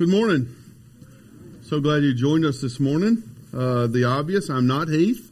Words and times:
Good 0.00 0.08
morning. 0.08 0.48
So 1.64 1.78
glad 1.78 2.02
you 2.02 2.14
joined 2.14 2.46
us 2.46 2.62
this 2.62 2.80
morning. 2.80 3.22
Uh, 3.52 3.86
the 3.86 4.04
obvious, 4.04 4.48
I'm 4.48 4.66
not 4.66 4.88
Heath. 4.88 5.30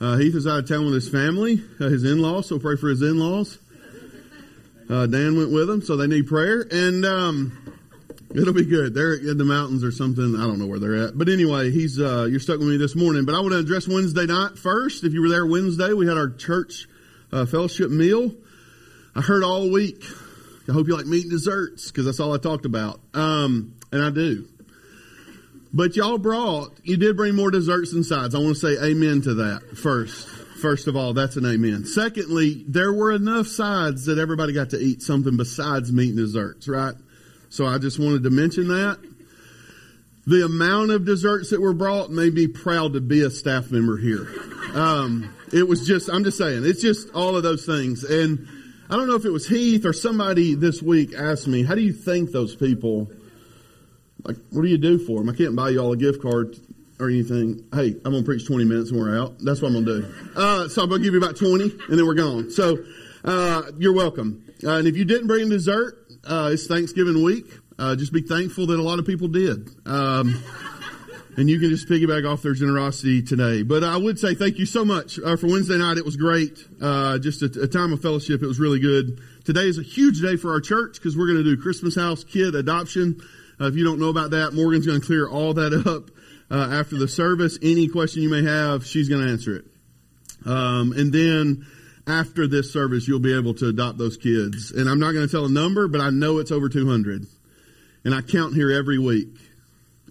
Uh, 0.00 0.16
Heath 0.16 0.34
is 0.34 0.46
out 0.46 0.60
of 0.60 0.68
town 0.70 0.86
with 0.86 0.94
his 0.94 1.10
family, 1.10 1.62
uh, 1.78 1.90
his 1.90 2.02
in-laws, 2.02 2.48
so 2.48 2.58
pray 2.58 2.76
for 2.76 2.88
his 2.88 3.02
in-laws. 3.02 3.58
Uh, 4.88 5.04
Dan 5.04 5.36
went 5.36 5.52
with 5.52 5.66
them, 5.66 5.82
so 5.82 5.98
they 5.98 6.06
need 6.06 6.28
prayer, 6.28 6.66
and 6.70 7.04
um, 7.04 7.76
it'll 8.34 8.54
be 8.54 8.64
good. 8.64 8.94
They're 8.94 9.12
in 9.12 9.36
the 9.36 9.44
mountains 9.44 9.84
or 9.84 9.92
something. 9.92 10.34
I 10.36 10.46
don't 10.46 10.58
know 10.58 10.66
where 10.66 10.78
they're 10.78 11.08
at, 11.08 11.18
but 11.18 11.28
anyway, 11.28 11.70
he's 11.70 12.00
uh, 12.00 12.24
you're 12.24 12.40
stuck 12.40 12.60
with 12.60 12.68
me 12.68 12.78
this 12.78 12.96
morning. 12.96 13.26
But 13.26 13.34
I 13.34 13.40
want 13.40 13.52
to 13.52 13.58
address 13.58 13.86
Wednesday 13.86 14.24
night 14.24 14.56
first. 14.56 15.04
If 15.04 15.12
you 15.12 15.20
were 15.20 15.28
there 15.28 15.44
Wednesday, 15.44 15.92
we 15.92 16.06
had 16.06 16.16
our 16.16 16.30
church 16.30 16.88
uh, 17.32 17.44
fellowship 17.44 17.90
meal. 17.90 18.34
I 19.14 19.20
heard 19.20 19.44
all 19.44 19.70
week 19.70 20.02
I 20.68 20.72
hope 20.72 20.86
you 20.86 20.96
like 20.96 21.06
meat 21.06 21.22
and 21.22 21.30
desserts 21.30 21.90
because 21.90 22.04
that's 22.04 22.20
all 22.20 22.34
I 22.34 22.38
talked 22.38 22.66
about. 22.66 23.00
Um, 23.14 23.74
and 23.90 24.02
I 24.02 24.10
do. 24.10 24.46
But 25.72 25.96
y'all 25.96 26.18
brought, 26.18 26.72
you 26.82 26.96
did 26.96 27.16
bring 27.16 27.34
more 27.34 27.50
desserts 27.50 27.92
and 27.92 28.04
sides. 28.04 28.34
I 28.34 28.38
want 28.38 28.56
to 28.56 28.60
say 28.60 28.82
amen 28.82 29.22
to 29.22 29.34
that 29.34 29.76
first. 29.76 30.26
First 30.26 30.88
of 30.88 30.96
all, 30.96 31.12
that's 31.12 31.36
an 31.36 31.46
amen. 31.46 31.84
Secondly, 31.84 32.64
there 32.66 32.92
were 32.92 33.12
enough 33.12 33.46
sides 33.46 34.06
that 34.06 34.18
everybody 34.18 34.52
got 34.52 34.70
to 34.70 34.78
eat 34.78 35.02
something 35.02 35.36
besides 35.36 35.92
meat 35.92 36.08
and 36.08 36.18
desserts, 36.18 36.68
right? 36.68 36.94
So 37.48 37.66
I 37.66 37.78
just 37.78 37.98
wanted 37.98 38.24
to 38.24 38.30
mention 38.30 38.68
that. 38.68 38.98
The 40.26 40.44
amount 40.44 40.90
of 40.90 41.06
desserts 41.06 41.50
that 41.50 41.60
were 41.60 41.72
brought 41.72 42.10
made 42.10 42.34
me 42.34 42.48
proud 42.48 42.94
to 42.94 43.00
be 43.00 43.22
a 43.22 43.30
staff 43.30 43.70
member 43.70 43.96
here. 43.96 44.28
Um, 44.74 45.34
it 45.52 45.66
was 45.66 45.86
just, 45.86 46.10
I'm 46.10 46.24
just 46.24 46.36
saying, 46.36 46.64
it's 46.66 46.82
just 46.82 47.10
all 47.14 47.36
of 47.36 47.42
those 47.42 47.64
things. 47.64 48.04
And 48.04 48.46
I 48.90 48.96
don't 48.96 49.06
know 49.06 49.16
if 49.16 49.26
it 49.26 49.30
was 49.30 49.46
Heath 49.46 49.84
or 49.84 49.92
somebody 49.92 50.54
this 50.54 50.82
week 50.82 51.14
asked 51.14 51.46
me, 51.46 51.62
how 51.62 51.74
do 51.74 51.82
you 51.82 51.92
thank 51.92 52.30
those 52.30 52.56
people? 52.56 53.10
Like, 54.24 54.36
what 54.50 54.62
do 54.62 54.68
you 54.68 54.78
do 54.78 54.98
for 54.98 55.18
them? 55.18 55.28
I 55.28 55.36
can't 55.36 55.54
buy 55.54 55.68
you 55.70 55.80
all 55.80 55.92
a 55.92 55.96
gift 55.96 56.22
card 56.22 56.56
or 56.98 57.10
anything. 57.10 57.66
Hey, 57.72 57.88
I'm 57.88 58.12
going 58.12 58.22
to 58.22 58.24
preach 58.24 58.46
20 58.46 58.64
minutes 58.64 58.90
and 58.90 58.98
we're 58.98 59.20
out. 59.20 59.40
That's 59.40 59.60
what 59.60 59.68
I'm 59.68 59.84
going 59.84 59.84
to 59.84 60.00
do. 60.00 60.14
Uh, 60.34 60.68
so 60.68 60.82
I'm 60.82 60.88
going 60.88 61.02
to 61.02 61.04
give 61.04 61.12
you 61.12 61.20
about 61.22 61.36
20 61.36 61.64
and 61.64 61.98
then 61.98 62.06
we're 62.06 62.14
gone. 62.14 62.50
So, 62.50 62.78
uh, 63.24 63.62
you're 63.76 63.92
welcome. 63.92 64.42
Uh, 64.64 64.76
and 64.76 64.88
if 64.88 64.96
you 64.96 65.04
didn't 65.04 65.26
bring 65.26 65.50
dessert, 65.50 66.06
uh, 66.24 66.50
it's 66.52 66.66
Thanksgiving 66.66 67.22
week. 67.22 67.44
Uh, 67.78 67.94
just 67.94 68.12
be 68.12 68.22
thankful 68.22 68.66
that 68.68 68.78
a 68.78 68.82
lot 68.82 68.98
of 68.98 69.04
people 69.04 69.28
did. 69.28 69.68
Um, 69.86 70.42
and 71.38 71.48
you 71.48 71.60
can 71.60 71.70
just 71.70 71.88
piggyback 71.88 72.28
off 72.28 72.42
their 72.42 72.52
generosity 72.52 73.22
today. 73.22 73.62
But 73.62 73.84
I 73.84 73.96
would 73.96 74.18
say 74.18 74.34
thank 74.34 74.58
you 74.58 74.66
so 74.66 74.84
much 74.84 75.20
uh, 75.20 75.36
for 75.36 75.46
Wednesday 75.46 75.78
night. 75.78 75.96
It 75.96 76.04
was 76.04 76.16
great. 76.16 76.58
Uh, 76.82 77.18
just 77.18 77.42
a, 77.42 77.62
a, 77.62 77.68
time 77.68 77.92
of 77.92 78.02
fellowship. 78.02 78.42
It 78.42 78.46
was 78.46 78.58
really 78.58 78.80
good. 78.80 79.20
Today 79.44 79.68
is 79.68 79.78
a 79.78 79.84
huge 79.84 80.20
day 80.20 80.34
for 80.34 80.50
our 80.50 80.60
church 80.60 80.94
because 80.94 81.16
we're 81.16 81.28
going 81.28 81.38
to 81.38 81.44
do 81.44 81.56
Christmas 81.56 81.94
house 81.94 82.24
kid 82.24 82.56
adoption. 82.56 83.20
Uh, 83.60 83.66
if 83.66 83.76
you 83.76 83.84
don't 83.84 84.00
know 84.00 84.08
about 84.08 84.32
that, 84.32 84.52
Morgan's 84.52 84.84
going 84.84 85.00
to 85.00 85.06
clear 85.06 85.28
all 85.28 85.54
that 85.54 85.72
up 85.86 86.10
uh, 86.50 86.76
after 86.76 86.98
the 86.98 87.06
service. 87.06 87.56
Any 87.62 87.86
question 87.86 88.22
you 88.22 88.30
may 88.30 88.42
have, 88.42 88.84
she's 88.84 89.08
going 89.08 89.24
to 89.24 89.30
answer 89.30 89.54
it. 89.58 89.64
Um, 90.44 90.92
and 90.92 91.12
then 91.12 91.66
after 92.08 92.48
this 92.48 92.72
service, 92.72 93.06
you'll 93.06 93.20
be 93.20 93.36
able 93.38 93.54
to 93.54 93.68
adopt 93.68 93.96
those 93.96 94.16
kids. 94.16 94.72
And 94.72 94.88
I'm 94.88 94.98
not 94.98 95.12
going 95.12 95.24
to 95.24 95.30
tell 95.30 95.44
a 95.44 95.48
number, 95.48 95.86
but 95.86 96.00
I 96.00 96.10
know 96.10 96.38
it's 96.38 96.50
over 96.50 96.68
200. 96.68 97.26
And 98.04 98.12
I 98.12 98.22
count 98.22 98.54
here 98.54 98.72
every 98.72 98.98
week 98.98 99.28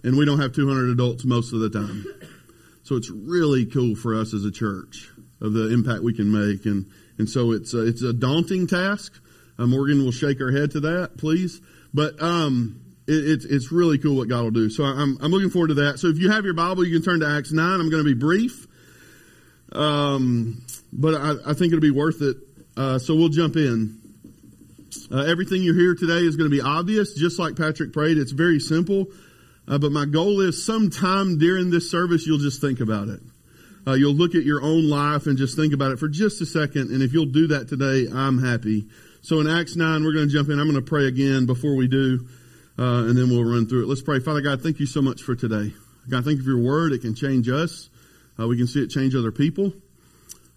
and 0.04 0.16
we 0.16 0.24
don't 0.24 0.40
have 0.40 0.54
200 0.54 0.90
adults 0.90 1.24
most 1.24 1.52
of 1.52 1.60
the 1.60 1.70
time. 1.70 2.04
So 2.84 2.96
it's 2.96 3.10
really 3.10 3.66
cool 3.66 3.94
for 3.94 4.18
us 4.18 4.32
as 4.32 4.44
a 4.44 4.50
church 4.50 5.10
of 5.40 5.52
the 5.52 5.72
impact 5.72 6.02
we 6.02 6.14
can 6.14 6.32
make, 6.32 6.64
and 6.64 6.86
and 7.18 7.28
so 7.28 7.52
it's 7.52 7.74
a, 7.74 7.86
it's 7.86 8.02
a 8.02 8.12
daunting 8.12 8.66
task. 8.66 9.12
Uh, 9.58 9.66
Morgan 9.66 10.02
will 10.04 10.12
shake 10.12 10.38
her 10.38 10.52
head 10.52 10.70
to 10.72 10.80
that, 10.80 11.18
please. 11.18 11.60
But 11.92 12.22
um, 12.22 12.80
it, 13.06 13.12
it's 13.12 13.44
it's 13.44 13.72
really 13.72 13.98
cool 13.98 14.16
what 14.16 14.28
God 14.28 14.44
will 14.44 14.50
do. 14.52 14.70
So 14.70 14.84
I'm 14.84 15.18
I'm 15.20 15.30
looking 15.30 15.50
forward 15.50 15.68
to 15.68 15.74
that. 15.74 15.98
So 15.98 16.08
if 16.08 16.18
you 16.18 16.30
have 16.30 16.44
your 16.44 16.54
Bible, 16.54 16.84
you 16.84 16.98
can 16.98 17.04
turn 17.04 17.20
to 17.20 17.28
Acts 17.28 17.52
nine. 17.52 17.80
I'm 17.80 17.90
going 17.90 18.04
to 18.04 18.14
be 18.14 18.18
brief, 18.18 18.66
um, 19.72 20.64
but 20.92 21.14
I, 21.14 21.50
I 21.50 21.54
think 21.54 21.72
it'll 21.72 21.80
be 21.80 21.90
worth 21.90 22.22
it. 22.22 22.36
Uh, 22.76 22.98
so 22.98 23.14
we'll 23.16 23.28
jump 23.28 23.56
in. 23.56 23.98
Uh, 25.10 25.24
everything 25.24 25.62
you 25.62 25.74
hear 25.74 25.94
today 25.94 26.20
is 26.20 26.36
going 26.36 26.50
to 26.50 26.56
be 26.56 26.62
obvious, 26.62 27.14
just 27.14 27.38
like 27.38 27.56
Patrick 27.56 27.92
prayed. 27.92 28.16
It's 28.16 28.32
very 28.32 28.60
simple. 28.60 29.08
Uh, 29.68 29.76
but 29.78 29.92
my 29.92 30.06
goal 30.06 30.40
is 30.40 30.64
sometime 30.64 31.38
during 31.38 31.70
this 31.70 31.90
service, 31.90 32.26
you'll 32.26 32.38
just 32.38 32.60
think 32.60 32.80
about 32.80 33.08
it. 33.08 33.20
Uh, 33.86 33.92
you'll 33.92 34.14
look 34.14 34.34
at 34.34 34.42
your 34.42 34.62
own 34.62 34.88
life 34.88 35.26
and 35.26 35.36
just 35.36 35.56
think 35.56 35.72
about 35.72 35.92
it 35.92 35.98
for 35.98 36.08
just 36.08 36.40
a 36.40 36.46
second. 36.46 36.90
And 36.90 37.02
if 37.02 37.12
you'll 37.12 37.26
do 37.26 37.48
that 37.48 37.68
today, 37.68 38.06
I'm 38.12 38.42
happy. 38.42 38.88
So 39.20 39.40
in 39.40 39.46
Acts 39.48 39.76
9, 39.76 40.04
we're 40.04 40.14
going 40.14 40.28
to 40.28 40.32
jump 40.32 40.48
in. 40.48 40.58
I'm 40.58 40.70
going 40.70 40.82
to 40.82 40.88
pray 40.88 41.06
again 41.06 41.46
before 41.46 41.74
we 41.74 41.86
do, 41.86 42.26
uh, 42.78 43.04
and 43.08 43.16
then 43.16 43.28
we'll 43.28 43.44
run 43.44 43.66
through 43.66 43.82
it. 43.82 43.88
Let's 43.88 44.02
pray. 44.02 44.20
Father 44.20 44.40
God, 44.40 44.62
thank 44.62 44.80
you 44.80 44.86
so 44.86 45.02
much 45.02 45.22
for 45.22 45.34
today. 45.34 45.74
God, 46.08 46.24
thank 46.24 46.38
you 46.38 46.44
for 46.44 46.50
your 46.50 46.62
word. 46.62 46.92
It 46.92 47.02
can 47.02 47.14
change 47.14 47.48
us. 47.48 47.90
Uh, 48.40 48.46
we 48.46 48.56
can 48.56 48.66
see 48.66 48.82
it 48.82 48.88
change 48.88 49.14
other 49.14 49.32
people. 49.32 49.72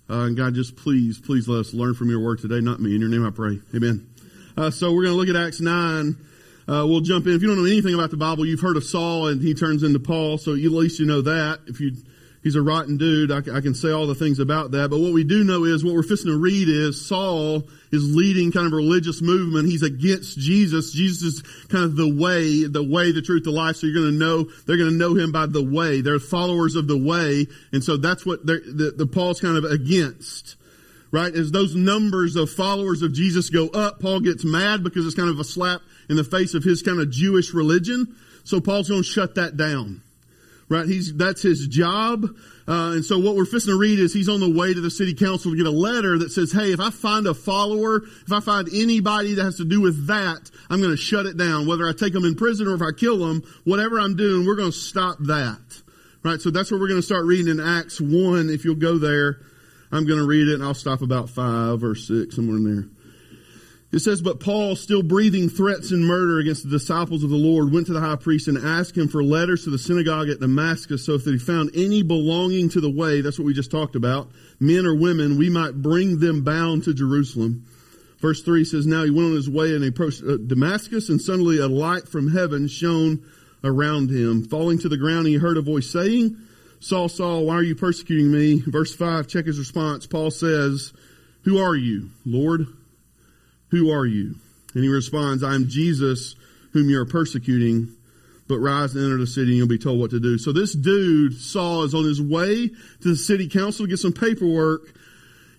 Uh, 0.09 0.25
and 0.25 0.37
God, 0.37 0.53
just 0.53 0.75
please, 0.75 1.19
please 1.19 1.47
let 1.47 1.59
us 1.59 1.73
learn 1.73 1.95
from 1.95 2.09
your 2.09 2.19
word 2.19 2.39
today, 2.39 2.61
not 2.61 2.79
me. 2.79 2.95
In 2.95 3.01
your 3.01 3.09
name 3.09 3.25
I 3.25 3.31
pray. 3.31 3.59
Amen. 3.75 4.07
Uh, 4.55 4.71
so 4.71 4.93
we're 4.93 5.03
going 5.03 5.15
to 5.15 5.19
look 5.19 5.29
at 5.29 5.35
Acts 5.35 5.61
9. 5.61 6.15
Uh, 6.71 6.85
we'll 6.87 7.01
jump 7.01 7.27
in. 7.27 7.33
If 7.33 7.41
you 7.41 7.49
don't 7.49 7.57
know 7.57 7.69
anything 7.69 7.93
about 7.93 8.11
the 8.11 8.17
Bible, 8.17 8.45
you've 8.45 8.61
heard 8.61 8.77
of 8.77 8.85
Saul 8.85 9.27
and 9.27 9.41
he 9.41 9.53
turns 9.53 9.83
into 9.83 9.99
Paul, 9.99 10.37
so 10.37 10.53
at 10.53 10.59
least 10.59 10.99
you 10.99 11.05
know 11.05 11.21
that. 11.21 11.59
If 11.67 11.81
you, 11.81 11.91
he's 12.43 12.55
a 12.55 12.61
rotten 12.61 12.95
dude, 12.95 13.29
I, 13.29 13.39
I, 13.39 13.59
can 13.59 13.75
say 13.75 13.91
all 13.91 14.07
the 14.07 14.15
things 14.15 14.39
about 14.39 14.71
that. 14.71 14.89
But 14.89 14.99
what 14.99 15.11
we 15.11 15.25
do 15.25 15.43
know 15.43 15.65
is 15.65 15.83
what 15.83 15.93
we're 15.93 16.01
fixing 16.01 16.31
to 16.31 16.37
read 16.37 16.69
is 16.69 17.05
Saul 17.05 17.67
is 17.91 18.15
leading 18.15 18.53
kind 18.53 18.67
of 18.67 18.71
a 18.71 18.77
religious 18.77 19.21
movement. 19.21 19.67
He's 19.67 19.83
against 19.83 20.39
Jesus. 20.39 20.93
Jesus 20.93 21.23
is 21.23 21.41
kind 21.67 21.83
of 21.83 21.97
the 21.97 22.07
way, 22.07 22.63
the 22.63 22.83
way, 22.83 23.11
the 23.11 23.21
truth, 23.21 23.43
the 23.43 23.51
life. 23.51 23.75
So 23.75 23.87
you're 23.87 24.01
going 24.03 24.13
to 24.13 24.17
know, 24.17 24.43
they're 24.65 24.77
going 24.77 24.91
to 24.91 24.97
know 24.97 25.13
him 25.13 25.33
by 25.33 25.47
the 25.47 25.63
way. 25.63 25.99
They're 25.99 26.19
followers 26.19 26.77
of 26.77 26.87
the 26.87 26.97
way. 26.97 27.47
And 27.73 27.83
so 27.83 27.97
that's 27.97 28.25
what 28.25 28.45
the, 28.45 28.93
the 28.95 29.07
Paul's 29.07 29.41
kind 29.41 29.57
of 29.57 29.65
against 29.65 30.55
right? 31.11 31.35
As 31.35 31.51
those 31.51 31.75
numbers 31.75 32.37
of 32.37 32.49
followers 32.49 33.01
of 33.01 33.11
Jesus 33.11 33.49
go 33.49 33.67
up, 33.67 33.99
Paul 33.99 34.21
gets 34.21 34.45
mad 34.45 34.81
because 34.81 35.05
it's 35.05 35.13
kind 35.13 35.29
of 35.29 35.39
a 35.39 35.43
slap 35.43 35.81
in 36.11 36.17
the 36.17 36.23
face 36.25 36.53
of 36.53 36.63
his 36.63 36.83
kind 36.83 36.99
of 36.99 37.09
Jewish 37.09 37.53
religion. 37.53 38.15
So 38.43 38.59
Paul's 38.59 38.89
going 38.89 39.01
to 39.01 39.07
shut 39.07 39.35
that 39.35 39.55
down. 39.55 40.03
Right? 40.67 40.85
He's, 40.85 41.13
that's 41.15 41.41
his 41.41 41.67
job. 41.67 42.25
Uh, 42.67 42.91
and 42.95 43.05
so 43.05 43.17
what 43.17 43.35
we're 43.35 43.45
fixing 43.45 43.73
to 43.73 43.79
read 43.79 43.99
is 43.99 44.13
he's 44.13 44.29
on 44.29 44.39
the 44.39 44.49
way 44.49 44.73
to 44.73 44.79
the 44.79 44.91
city 44.91 45.13
council 45.13 45.51
to 45.51 45.57
get 45.57 45.65
a 45.65 45.71
letter 45.71 46.17
that 46.19 46.31
says, 46.31 46.51
hey, 46.51 46.71
if 46.71 46.79
I 46.79 46.89
find 46.89 47.27
a 47.27 47.33
follower, 47.33 48.03
if 48.25 48.31
I 48.31 48.41
find 48.41 48.69
anybody 48.73 49.35
that 49.35 49.43
has 49.43 49.57
to 49.57 49.65
do 49.65 49.81
with 49.81 50.07
that, 50.07 50.51
I'm 50.69 50.79
going 50.79 50.91
to 50.91 50.97
shut 50.97 51.25
it 51.25 51.37
down. 51.37 51.65
Whether 51.65 51.87
I 51.87 51.93
take 51.93 52.13
them 52.13 52.25
in 52.25 52.35
prison 52.35 52.67
or 52.67 52.75
if 52.75 52.81
I 52.81 52.91
kill 52.91 53.17
them, 53.17 53.43
whatever 53.63 53.99
I'm 53.99 54.15
doing, 54.15 54.45
we're 54.45 54.55
going 54.55 54.71
to 54.71 54.77
stop 54.77 55.17
that. 55.21 55.81
Right? 56.23 56.41
So 56.41 56.51
that's 56.51 56.71
what 56.71 56.79
we're 56.79 56.89
going 56.89 57.01
to 57.01 57.05
start 57.05 57.25
reading 57.25 57.47
in 57.47 57.59
Acts 57.59 57.99
1. 57.99 58.49
If 58.49 58.63
you'll 58.63 58.75
go 58.75 58.97
there, 58.97 59.39
I'm 59.91 60.05
going 60.05 60.19
to 60.19 60.27
read 60.27 60.49
it 60.49 60.55
and 60.55 60.63
I'll 60.63 60.73
stop 60.73 61.01
about 61.01 61.29
5 61.29 61.83
or 61.83 61.95
6, 61.95 62.35
somewhere 62.35 62.57
in 62.57 62.63
there. 62.63 63.00
It 63.91 63.99
says, 63.99 64.21
But 64.21 64.39
Paul, 64.39 64.75
still 64.75 65.03
breathing 65.03 65.49
threats 65.49 65.91
and 65.91 66.05
murder 66.05 66.39
against 66.39 66.63
the 66.63 66.69
disciples 66.69 67.23
of 67.23 67.29
the 67.29 67.35
Lord, 67.35 67.73
went 67.73 67.87
to 67.87 67.93
the 67.93 67.99
high 67.99 68.15
priest 68.15 68.47
and 68.47 68.57
asked 68.57 68.97
him 68.97 69.09
for 69.09 69.23
letters 69.23 69.65
to 69.65 69.69
the 69.69 69.77
synagogue 69.77 70.29
at 70.29 70.39
Damascus, 70.39 71.05
so 71.05 71.13
if 71.13 71.25
he 71.25 71.37
found 71.37 71.71
any 71.75 72.01
belonging 72.01 72.69
to 72.69 72.79
the 72.79 72.89
way, 72.89 73.19
that's 73.19 73.37
what 73.37 73.45
we 73.45 73.53
just 73.53 73.71
talked 73.71 73.95
about, 73.95 74.31
men 74.59 74.85
or 74.85 74.95
women, 74.95 75.37
we 75.37 75.49
might 75.49 75.81
bring 75.81 76.19
them 76.19 76.43
bound 76.43 76.85
to 76.85 76.93
Jerusalem. 76.93 77.65
Verse 78.19 78.41
3 78.43 78.63
says, 78.63 78.87
Now 78.87 79.03
he 79.03 79.09
went 79.09 79.29
on 79.29 79.35
his 79.35 79.49
way 79.49 79.75
and 79.75 79.83
approached 79.83 80.23
uh, 80.23 80.37
Damascus, 80.37 81.09
and 81.09 81.19
suddenly 81.19 81.57
a 81.57 81.67
light 81.67 82.07
from 82.07 82.31
heaven 82.31 82.67
shone 82.67 83.25
around 83.63 84.09
him. 84.09 84.45
Falling 84.45 84.79
to 84.79 84.89
the 84.89 84.97
ground, 84.97 85.27
he 85.27 85.35
heard 85.35 85.57
a 85.57 85.61
voice 85.61 85.89
saying, 85.89 86.37
Saul, 86.79 87.09
Saul, 87.09 87.45
why 87.45 87.55
are 87.55 87.63
you 87.63 87.75
persecuting 87.75 88.31
me? 88.31 88.61
Verse 88.65 88.95
5, 88.95 89.27
check 89.27 89.45
his 89.45 89.59
response. 89.59 90.07
Paul 90.07 90.31
says, 90.31 90.93
Who 91.43 91.57
are 91.57 91.75
you, 91.75 92.09
Lord? 92.25 92.67
Who 93.71 93.91
are 93.91 94.05
you? 94.05 94.35
And 94.73 94.83
he 94.83 94.89
responds, 94.89 95.43
I 95.43 95.55
am 95.55 95.67
Jesus 95.67 96.35
whom 96.73 96.89
you 96.89 96.99
are 96.99 97.05
persecuting, 97.05 97.89
but 98.47 98.59
rise 98.59 98.95
and 98.95 99.03
enter 99.03 99.17
the 99.17 99.27
city 99.27 99.51
and 99.51 99.57
you'll 99.57 99.67
be 99.67 99.77
told 99.77 99.99
what 99.99 100.11
to 100.11 100.19
do. 100.19 100.37
So 100.37 100.51
this 100.51 100.73
dude, 100.73 101.39
Saul, 101.39 101.83
is 101.83 101.93
on 101.93 102.05
his 102.05 102.21
way 102.21 102.67
to 102.67 103.07
the 103.09 103.15
city 103.15 103.47
council 103.47 103.85
to 103.85 103.89
get 103.89 103.99
some 103.99 104.13
paperwork. 104.13 104.93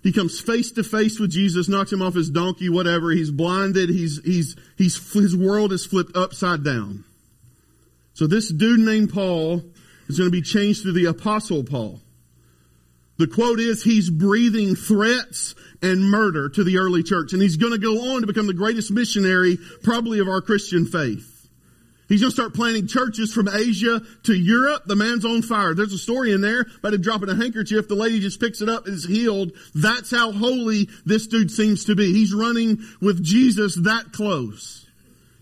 He 0.01 0.11
comes 0.11 0.39
face 0.39 0.71
to 0.73 0.83
face 0.83 1.19
with 1.19 1.31
Jesus, 1.31 1.69
knocks 1.69 1.91
him 1.91 2.01
off 2.01 2.13
his 2.13 2.29
donkey, 2.29 2.69
whatever. 2.69 3.11
He's 3.11 3.31
blinded. 3.31 3.89
He's, 3.89 4.21
he's, 4.23 4.55
he's, 4.77 5.13
his 5.13 5.35
world 5.35 5.71
is 5.71 5.85
flipped 5.85 6.15
upside 6.15 6.63
down. 6.63 7.05
So 8.13 8.27
this 8.27 8.51
dude 8.51 8.79
named 8.79 9.11
Paul 9.13 9.63
is 10.07 10.17
going 10.17 10.27
to 10.27 10.31
be 10.31 10.41
changed 10.41 10.83
to 10.83 10.91
the 10.91 11.05
apostle 11.05 11.63
Paul. 11.63 12.01
The 13.17 13.27
quote 13.27 13.59
is, 13.59 13.83
he's 13.83 14.09
breathing 14.09 14.75
threats 14.75 15.55
and 15.81 16.09
murder 16.09 16.49
to 16.49 16.63
the 16.63 16.77
early 16.77 17.03
church. 17.03 17.33
And 17.33 17.41
he's 17.41 17.57
going 17.57 17.73
to 17.73 17.77
go 17.77 18.13
on 18.13 18.21
to 18.21 18.27
become 18.27 18.47
the 18.47 18.53
greatest 18.53 18.91
missionary 18.91 19.57
probably 19.83 20.19
of 20.19 20.27
our 20.27 20.41
Christian 20.41 20.85
faith. 20.85 21.29
He's 22.09 22.21
going 22.21 22.31
to 22.31 22.35
start 22.35 22.53
planting 22.53 22.87
churches 22.87 23.33
from 23.33 23.47
Asia 23.47 24.01
to 24.23 24.33
Europe. 24.33 24.83
The 24.85 24.95
man's 24.95 25.25
on 25.25 25.41
fire. 25.41 25.73
There's 25.73 25.93
a 25.93 25.97
story 25.97 26.33
in 26.33 26.41
there 26.41 26.65
about 26.79 26.93
him 26.93 27.01
dropping 27.01 27.29
a 27.29 27.35
handkerchief. 27.35 27.87
The 27.87 27.95
lady 27.95 28.19
just 28.19 28.39
picks 28.39 28.61
it 28.61 28.69
up 28.69 28.85
and 28.85 28.95
is 28.95 29.05
healed. 29.05 29.53
That's 29.73 30.11
how 30.11 30.31
holy 30.31 30.89
this 31.05 31.27
dude 31.27 31.49
seems 31.49 31.85
to 31.85 31.95
be. 31.95 32.13
He's 32.13 32.33
running 32.33 32.83
with 33.01 33.23
Jesus 33.23 33.75
that 33.83 34.11
close. 34.11 34.85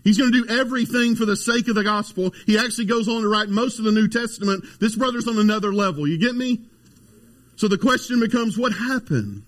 He's 0.04 0.18
going 0.18 0.32
to 0.32 0.44
do 0.44 0.60
everything 0.60 1.14
for 1.14 1.26
the 1.26 1.36
sake 1.36 1.68
of 1.68 1.74
the 1.74 1.84
gospel. 1.84 2.32
He 2.46 2.58
actually 2.58 2.86
goes 2.86 3.08
on 3.08 3.22
to 3.22 3.28
write 3.28 3.48
most 3.48 3.78
of 3.78 3.84
the 3.84 3.92
New 3.92 4.08
Testament. 4.08 4.64
This 4.80 4.96
brother's 4.96 5.28
on 5.28 5.38
another 5.38 5.72
level. 5.72 6.06
You 6.06 6.18
get 6.18 6.34
me? 6.34 6.60
So 7.56 7.68
the 7.68 7.78
question 7.78 8.20
becomes, 8.20 8.58
what 8.58 8.72
happened? 8.72 9.44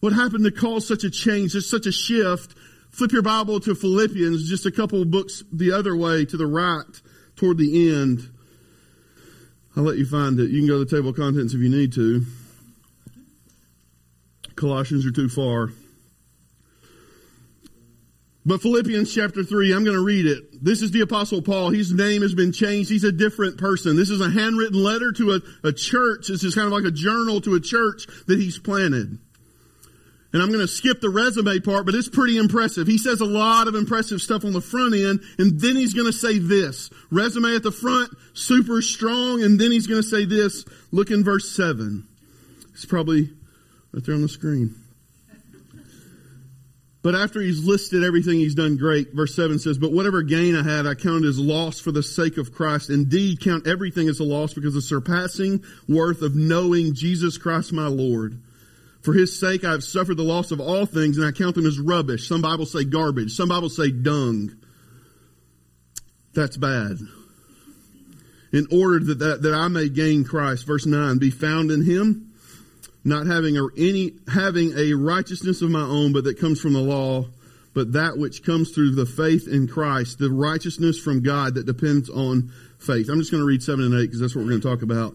What 0.00 0.12
happened 0.12 0.44
to 0.44 0.50
cause 0.50 0.88
such 0.88 1.04
a 1.04 1.10
change, 1.10 1.52
There's 1.52 1.68
such 1.68 1.86
a 1.86 1.92
shift? 1.92 2.54
Flip 2.90 3.12
your 3.12 3.22
Bible 3.22 3.60
to 3.60 3.74
Philippians, 3.74 4.48
just 4.48 4.66
a 4.66 4.72
couple 4.72 5.00
of 5.02 5.10
books 5.10 5.44
the 5.52 5.72
other 5.72 5.94
way 5.94 6.24
to 6.24 6.36
the 6.36 6.46
right 6.46 6.84
toward 7.36 7.58
the 7.58 7.94
end. 7.94 8.28
I'll 9.76 9.84
let 9.84 9.98
you 9.98 10.06
find 10.06 10.40
it. 10.40 10.50
You 10.50 10.60
can 10.60 10.68
go 10.68 10.78
to 10.78 10.84
the 10.84 10.96
table 10.96 11.10
of 11.10 11.16
contents 11.16 11.54
if 11.54 11.60
you 11.60 11.68
need 11.68 11.92
to. 11.92 12.24
Colossians 14.56 15.06
are 15.06 15.12
too 15.12 15.28
far. 15.28 15.70
But 18.44 18.62
Philippians 18.62 19.14
chapter 19.14 19.44
3, 19.44 19.74
I'm 19.74 19.84
going 19.84 19.96
to 19.96 20.04
read 20.04 20.24
it. 20.24 20.64
This 20.64 20.80
is 20.80 20.90
the 20.92 21.02
apostle 21.02 21.42
Paul. 21.42 21.70
His 21.70 21.92
name 21.92 22.22
has 22.22 22.34
been 22.34 22.52
changed. 22.52 22.88
He's 22.88 23.04
a 23.04 23.12
different 23.12 23.58
person. 23.58 23.96
This 23.96 24.08
is 24.08 24.22
a 24.22 24.30
handwritten 24.30 24.82
letter 24.82 25.12
to 25.12 25.32
a, 25.32 25.68
a 25.68 25.72
church. 25.72 26.28
This 26.28 26.42
is 26.42 26.54
kind 26.54 26.66
of 26.66 26.72
like 26.72 26.84
a 26.84 26.90
journal 26.90 27.42
to 27.42 27.54
a 27.54 27.60
church 27.60 28.06
that 28.26 28.38
he's 28.38 28.58
planted. 28.58 29.18
And 30.32 30.40
I'm 30.40 30.48
going 30.48 30.60
to 30.60 30.68
skip 30.68 31.00
the 31.00 31.10
resume 31.10 31.58
part, 31.58 31.84
but 31.84 31.94
it's 31.94 32.08
pretty 32.08 32.38
impressive. 32.38 32.86
He 32.86 32.98
says 32.98 33.20
a 33.20 33.26
lot 33.26 33.68
of 33.68 33.74
impressive 33.74 34.20
stuff 34.20 34.44
on 34.44 34.52
the 34.52 34.60
front 34.60 34.94
end, 34.94 35.20
and 35.38 35.60
then 35.60 35.76
he's 35.76 35.92
going 35.92 36.06
to 36.06 36.12
say 36.12 36.38
this. 36.38 36.88
Resume 37.10 37.54
at 37.56 37.64
the 37.64 37.72
front, 37.72 38.10
super 38.32 38.80
strong, 38.80 39.42
and 39.42 39.60
then 39.60 39.72
he's 39.72 39.88
going 39.88 40.00
to 40.00 40.08
say 40.08 40.24
this. 40.24 40.64
Look 40.92 41.10
in 41.10 41.24
verse 41.24 41.50
7. 41.50 42.06
It's 42.72 42.86
probably 42.86 43.30
right 43.92 44.04
there 44.04 44.14
on 44.14 44.22
the 44.22 44.28
screen. 44.28 44.76
But 47.02 47.14
after 47.14 47.40
he's 47.40 47.64
listed 47.64 48.04
everything 48.04 48.34
he's 48.34 48.54
done 48.54 48.76
great, 48.76 49.14
verse 49.14 49.34
7 49.34 49.58
says, 49.58 49.78
But 49.78 49.92
whatever 49.92 50.22
gain 50.22 50.54
I 50.54 50.62
had, 50.62 50.86
I 50.86 50.94
count 50.94 51.24
as 51.24 51.38
loss 51.38 51.80
for 51.80 51.92
the 51.92 52.02
sake 52.02 52.36
of 52.36 52.52
Christ. 52.52 52.90
Indeed, 52.90 53.40
count 53.40 53.66
everything 53.66 54.08
as 54.08 54.20
a 54.20 54.24
loss 54.24 54.52
because 54.52 54.76
of 54.76 54.82
the 54.82 54.82
surpassing 54.82 55.64
worth 55.88 56.20
of 56.20 56.34
knowing 56.34 56.94
Jesus 56.94 57.38
Christ 57.38 57.72
my 57.72 57.86
Lord. 57.86 58.42
For 59.02 59.14
his 59.14 59.38
sake 59.40 59.64
I 59.64 59.70
have 59.70 59.82
suffered 59.82 60.18
the 60.18 60.22
loss 60.22 60.50
of 60.50 60.60
all 60.60 60.84
things, 60.84 61.16
and 61.16 61.26
I 61.26 61.32
count 61.32 61.54
them 61.54 61.64
as 61.64 61.78
rubbish. 61.80 62.28
Some 62.28 62.42
Bibles 62.42 62.72
say 62.72 62.84
garbage. 62.84 63.32
Some 63.32 63.48
Bibles 63.48 63.76
say 63.76 63.90
dung. 63.90 64.56
That's 66.34 66.58
bad. 66.58 66.98
In 68.52 68.66
order 68.70 69.02
that, 69.06 69.18
that, 69.20 69.42
that 69.42 69.54
I 69.54 69.68
may 69.68 69.88
gain 69.88 70.24
Christ, 70.24 70.66
verse 70.66 70.84
9, 70.84 71.16
be 71.18 71.30
found 71.30 71.70
in 71.70 71.82
him 71.82 72.29
not 73.04 73.26
having 73.26 73.56
a, 73.56 73.66
any 73.76 74.12
having 74.32 74.76
a 74.76 74.94
righteousness 74.94 75.62
of 75.62 75.70
my 75.70 75.82
own, 75.82 76.12
but 76.12 76.24
that 76.24 76.38
comes 76.38 76.60
from 76.60 76.74
the 76.74 76.80
law, 76.80 77.26
but 77.74 77.92
that 77.92 78.18
which 78.18 78.44
comes 78.44 78.70
through 78.70 78.94
the 78.94 79.06
faith 79.06 79.48
in 79.48 79.68
Christ, 79.68 80.18
the 80.18 80.30
righteousness 80.30 80.98
from 80.98 81.22
God 81.22 81.54
that 81.54 81.66
depends 81.66 82.10
on 82.10 82.52
faith. 82.78 83.08
I'm 83.08 83.18
just 83.18 83.30
going 83.30 83.42
to 83.42 83.46
read 83.46 83.62
seven 83.62 83.86
and 83.86 83.94
eight 83.94 84.06
because 84.06 84.20
that's 84.20 84.34
what 84.34 84.44
we're 84.44 84.50
going 84.50 84.60
to 84.60 84.68
talk 84.68 84.82
about. 84.82 85.14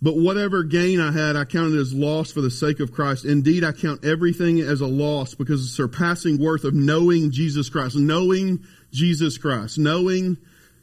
But 0.00 0.16
whatever 0.16 0.64
gain 0.64 1.00
I 1.00 1.12
had, 1.12 1.36
I 1.36 1.44
counted 1.44 1.78
as 1.78 1.94
loss 1.94 2.32
for 2.32 2.40
the 2.40 2.50
sake 2.50 2.80
of 2.80 2.90
Christ. 2.90 3.24
Indeed, 3.24 3.62
I 3.62 3.70
count 3.70 4.04
everything 4.04 4.58
as 4.58 4.80
a 4.80 4.86
loss 4.86 5.34
because 5.34 5.60
of 5.60 5.66
the 5.66 5.72
surpassing 5.72 6.40
worth 6.40 6.64
of 6.64 6.74
knowing 6.74 7.30
Jesus 7.30 7.68
Christ, 7.68 7.94
knowing 7.94 8.64
Jesus 8.90 9.38
Christ, 9.38 9.78
knowing 9.78 10.38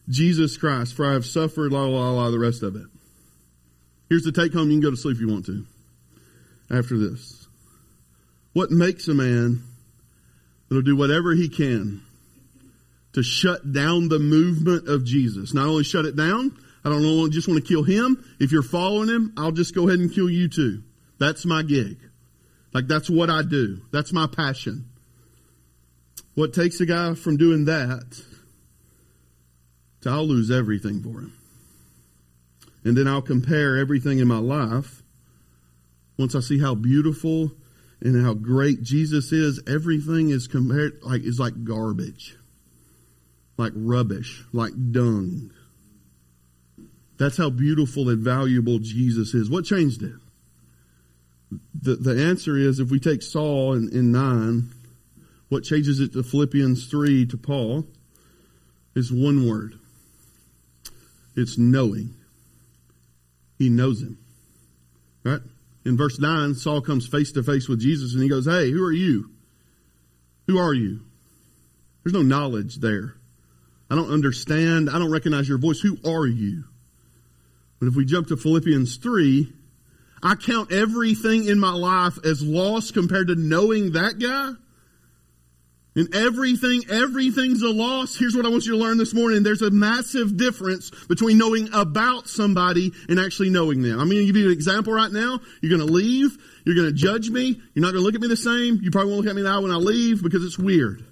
Jesus 0.08 0.56
Christ. 0.56 0.94
For 0.94 1.06
I 1.06 1.14
have 1.14 1.26
suffered, 1.26 1.74
la 1.74 1.84
la 1.84 2.12
la, 2.12 2.32
the 2.32 2.40
rest 2.40 2.64
of 2.64 2.78
it. 2.78 2.86
Here's 4.08 4.24
the 4.24 4.32
take 4.32 4.54
home. 4.54 4.70
You 4.70 4.76
can 4.76 4.82
go 4.82 4.92
to 4.92 4.98
sleep 4.98 5.16
if 5.16 5.22
you 5.22 5.28
want 5.28 5.46
to 5.48 5.66
after 6.72 6.98
this. 6.98 7.48
What 8.54 8.72
makes 8.72 9.08
a 9.08 9.14
man 9.14 9.64
that'll 10.68 10.82
do 10.82 10.96
whatever 10.96 11.34
he 11.34 11.50
can 11.50 12.02
to 13.14 13.24
shut 13.24 13.72
down 13.72 14.10
the 14.10 14.20
movement 14.20 14.88
of 14.88 15.06
Jesus? 15.06 15.54
Not 15.54 15.68
only 15.68 15.84
shut 15.84 16.06
it 16.06 16.16
down, 16.16 16.58
I 16.84 16.90
don't 16.90 17.04
know, 17.04 17.28
just 17.30 17.48
want 17.48 17.64
to 17.64 17.68
kill 17.68 17.84
him. 17.84 18.24
If 18.40 18.52
you're 18.52 18.64
following 18.64 19.10
him, 19.10 19.34
I'll 19.38 19.52
just 19.52 19.76
go 19.76 19.88
ahead 19.88 20.00
and 20.00 20.14
kill 20.14 20.30
you 20.30 20.48
too. 20.48 20.84
That's 21.20 21.46
my 21.46 21.64
gig. 21.64 21.98
Like 22.74 22.88
that's 22.88 23.10
what 23.10 23.30
I 23.30 23.42
do. 23.42 23.82
That's 23.92 24.14
my 24.14 24.28
passion. 24.28 24.86
What 26.36 26.54
takes 26.54 26.80
a 26.80 26.86
guy 26.86 27.16
from 27.16 27.38
doing 27.38 27.66
that 27.66 28.22
to 30.02 30.10
I'll 30.10 30.26
lose 30.26 30.52
everything 30.52 31.02
for 31.02 31.20
him. 31.20 31.34
And 32.84 32.96
then 32.96 33.08
I'll 33.08 33.22
compare 33.22 33.78
everything 33.78 34.20
in 34.20 34.28
my 34.28 34.38
life 34.38 34.99
once 36.20 36.36
I 36.36 36.42
see 36.42 36.60
how 36.60 36.76
beautiful 36.76 37.54
and 38.02 38.24
how 38.24 38.34
great 38.34 38.84
Jesus 38.84 39.32
is, 39.32 39.62
everything 39.66 40.30
is 40.30 40.50
compared 40.50 41.02
like 41.02 41.24
is 41.24 41.40
like 41.40 41.64
garbage. 41.64 42.36
Like 43.58 43.72
rubbish, 43.74 44.44
like 44.52 44.74
dung. 44.92 45.52
That's 47.18 47.38
how 47.38 47.50
beautiful 47.50 48.10
and 48.10 48.20
valuable 48.20 48.80
Jesus 48.80 49.34
is. 49.34 49.50
What 49.50 49.66
changed 49.66 50.04
it? 50.04 50.16
The, 51.82 51.96
the 51.96 52.24
answer 52.24 52.58
is 52.58 52.80
if 52.80 52.92
we 52.92 53.00
take 53.00 53.22
Saul 53.22 53.74
in, 53.74 53.90
in 53.90 54.12
9, 54.12 54.70
what 55.50 55.64
changes 55.64 56.00
it 56.00 56.14
to 56.14 56.24
Philippians 56.24 56.88
3 56.88 57.26
to 57.28 57.38
Paul 57.38 57.86
is 58.96 59.12
one 59.12 59.48
word. 59.50 59.80
It's 61.36 61.58
knowing. 61.58 62.16
He 63.58 63.70
knows 63.70 64.02
him. 64.02 64.18
Right? 65.24 65.42
In 65.90 65.98
verse 65.98 66.20
9, 66.20 66.54
Saul 66.54 66.82
comes 66.82 67.08
face 67.08 67.32
to 67.32 67.42
face 67.42 67.68
with 67.68 67.82
Jesus 67.82 68.14
and 68.14 68.22
he 68.22 68.30
goes, 68.30 68.46
Hey, 68.46 68.70
who 68.70 68.86
are 68.86 68.92
you? 68.92 69.32
Who 70.46 70.60
are 70.60 70.74
you? 70.74 71.02
There's 72.04 72.14
no 72.14 72.22
knowledge 72.22 72.76
there. 72.76 73.16
I 73.90 73.96
don't 73.96 74.12
understand. 74.12 74.90
I 74.90 75.00
don't 75.00 75.12
recognize 75.12 75.50
your 75.50 75.58
voice. 75.58 75.80
Who 75.80 75.98
are 76.06 76.28
you? 76.28 76.66
But 77.80 77.88
if 77.88 77.96
we 77.96 78.06
jump 78.06 78.28
to 78.28 78.38
Philippians 78.38 78.98
3, 78.98 79.52
I 80.22 80.36
count 80.36 80.72
everything 80.72 81.46
in 81.46 81.60
my 81.60 81.72
life 81.72 82.20
as 82.24 82.44
lost 82.44 82.94
compared 82.94 83.30
to 83.30 83.36
knowing 83.36 83.94
that 83.94 84.20
guy. 84.20 84.52
And 85.96 86.14
everything, 86.14 86.84
everything's 86.90 87.64
a 87.64 87.70
loss. 87.70 88.16
Here's 88.16 88.36
what 88.36 88.46
I 88.46 88.50
want 88.50 88.66
you 88.66 88.74
to 88.74 88.78
learn 88.78 88.98
this 88.98 89.14
morning. 89.14 89.42
There's 89.42 89.64
a 89.64 89.72
massive 89.72 90.38
difference 90.38 90.92
between 91.08 91.38
knowing 91.38 91.70
about 91.74 92.28
somebody 92.28 92.92
and 93.10 93.20
actually 93.20 93.50
knowing 93.50 93.82
them. 93.82 94.00
I'm 94.00 94.08
going 94.08 94.20
to 94.20 94.26
give 94.26 94.36
you 94.36 94.48
an 94.48 94.54
example 94.54 94.94
right 94.94 95.12
now. 95.12 95.40
You're 95.62 95.76
going 95.76 95.88
to 95.88 95.94
leave. 95.94 96.38
You're 96.64 96.76
going 96.76 96.88
to 96.88 96.94
judge 96.94 97.30
me. 97.30 97.60
You're 97.74 97.82
not 97.82 97.94
going 97.94 98.02
to 98.02 98.06
look 98.06 98.16
at 98.16 98.22
me 98.22 98.28
the 98.28 98.38
same. 98.38 98.80
You 98.84 98.92
probably 98.92 99.14
won't 99.14 99.26
look 99.26 99.32
at 99.32 99.36
me 99.36 99.42
now 99.42 99.62
when 99.62 99.72
I 99.72 99.78
leave 99.78 100.22
because 100.22 100.46
it's 100.46 100.60
weird. 100.60 101.04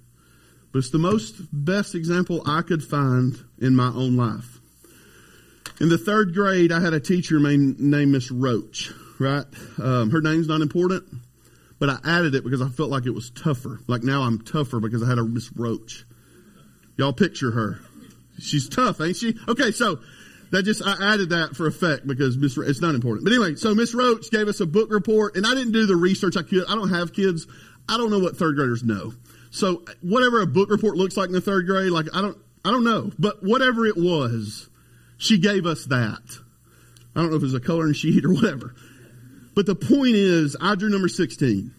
But 0.71 0.79
it's 0.79 0.91
the 0.91 0.99
most 0.99 1.35
best 1.51 1.95
example 1.95 2.43
I 2.45 2.61
could 2.61 2.83
find 2.83 3.35
in 3.59 3.75
my 3.75 3.87
own 3.87 4.15
life. 4.15 4.59
In 5.81 5.89
the 5.89 5.97
third 5.97 6.35
grade, 6.35 6.71
I 6.71 6.79
had 6.79 6.93
a 6.93 6.99
teacher 6.99 7.39
named, 7.39 7.79
named 7.79 8.11
Miss 8.11 8.29
Roach, 8.29 8.91
right? 9.19 9.45
Um, 9.81 10.11
her 10.11 10.21
name's 10.21 10.47
not 10.47 10.61
important 10.61 11.05
but 11.79 11.89
I 11.89 11.99
added 12.03 12.35
it 12.35 12.43
because 12.43 12.61
I 12.61 12.69
felt 12.69 12.89
like 12.89 13.05
it 13.05 13.11
was 13.11 13.29
tougher. 13.31 13.79
Like 13.87 14.03
now 14.03 14.23
I'm 14.23 14.41
tougher 14.41 14.79
because 14.79 15.03
I 15.03 15.07
had 15.09 15.17
a 15.17 15.23
Miss 15.23 15.51
Roach. 15.55 16.05
Y'all 16.97 17.13
picture 17.13 17.51
her. 17.51 17.79
She's 18.39 18.69
tough, 18.69 19.01
ain't 19.01 19.17
she? 19.17 19.35
Okay, 19.47 19.71
so 19.71 19.99
that 20.51 20.63
just 20.63 20.81
I 20.85 21.13
added 21.13 21.29
that 21.29 21.55
for 21.55 21.67
effect 21.67 22.07
because 22.07 22.37
Miss 22.37 22.57
it's 22.57 22.81
not 22.81 22.95
important. 22.95 23.25
But 23.25 23.33
anyway, 23.33 23.55
so 23.55 23.75
Miss 23.75 23.93
Roach 23.93 24.29
gave 24.31 24.47
us 24.47 24.59
a 24.59 24.65
book 24.65 24.91
report, 24.91 25.35
and 25.35 25.45
I 25.45 25.53
didn't 25.53 25.73
do 25.73 25.85
the 25.85 25.95
research 25.95 26.37
I 26.37 26.43
could. 26.43 26.65
I 26.67 26.75
don't 26.75 26.89
have 26.89 27.13
kids. 27.13 27.47
I 27.89 27.97
don't 27.97 28.11
know 28.11 28.19
what 28.19 28.37
third 28.37 28.55
graders 28.55 28.83
know. 28.83 29.13
So 29.49 29.83
whatever 30.01 30.41
a 30.41 30.47
book 30.47 30.69
report 30.69 30.97
looks 30.97 31.17
like 31.17 31.27
in 31.27 31.33
the 31.33 31.41
third 31.41 31.65
grade, 31.65 31.91
like 31.91 32.07
I 32.13 32.21
don't 32.21 32.37
I 32.63 32.71
don't 32.71 32.83
know. 32.83 33.11
But 33.17 33.43
whatever 33.43 33.85
it 33.85 33.97
was, 33.97 34.69
she 35.17 35.37
gave 35.37 35.65
us 35.65 35.85
that. 35.85 36.39
I 37.15 37.21
don't 37.21 37.31
know 37.31 37.37
if 37.37 37.41
it 37.41 37.45
was 37.45 37.53
a 37.53 37.59
coloring 37.59 37.93
sheet 37.93 38.25
or 38.25 38.33
whatever. 38.33 38.75
But 39.57 39.65
the 39.65 39.73
point 39.73 40.15
is, 40.15 40.55
I 40.61 40.75
drew 40.75 40.87
number 40.87 41.07
16 41.07 41.71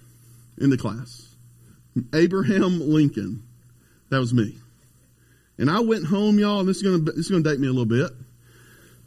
in 0.61 0.69
the 0.71 0.77
class. 0.77 1.33
Abraham 2.13 2.81
Lincoln. 2.81 3.45
That 4.11 4.19
was 4.19 4.35
me. 4.35 4.57
And 5.59 5.71
I 5.71 5.79
went 5.79 6.05
home, 6.05 6.41
y'all, 6.41 6.59
and 6.59 6.69
this 6.69 6.79
is 6.79 6.83
going 6.83 7.05
to, 7.05 7.49
date 7.49 7.61
me 7.61 7.69
a 7.69 7.71
little 7.71 7.87
bit. 7.87 8.11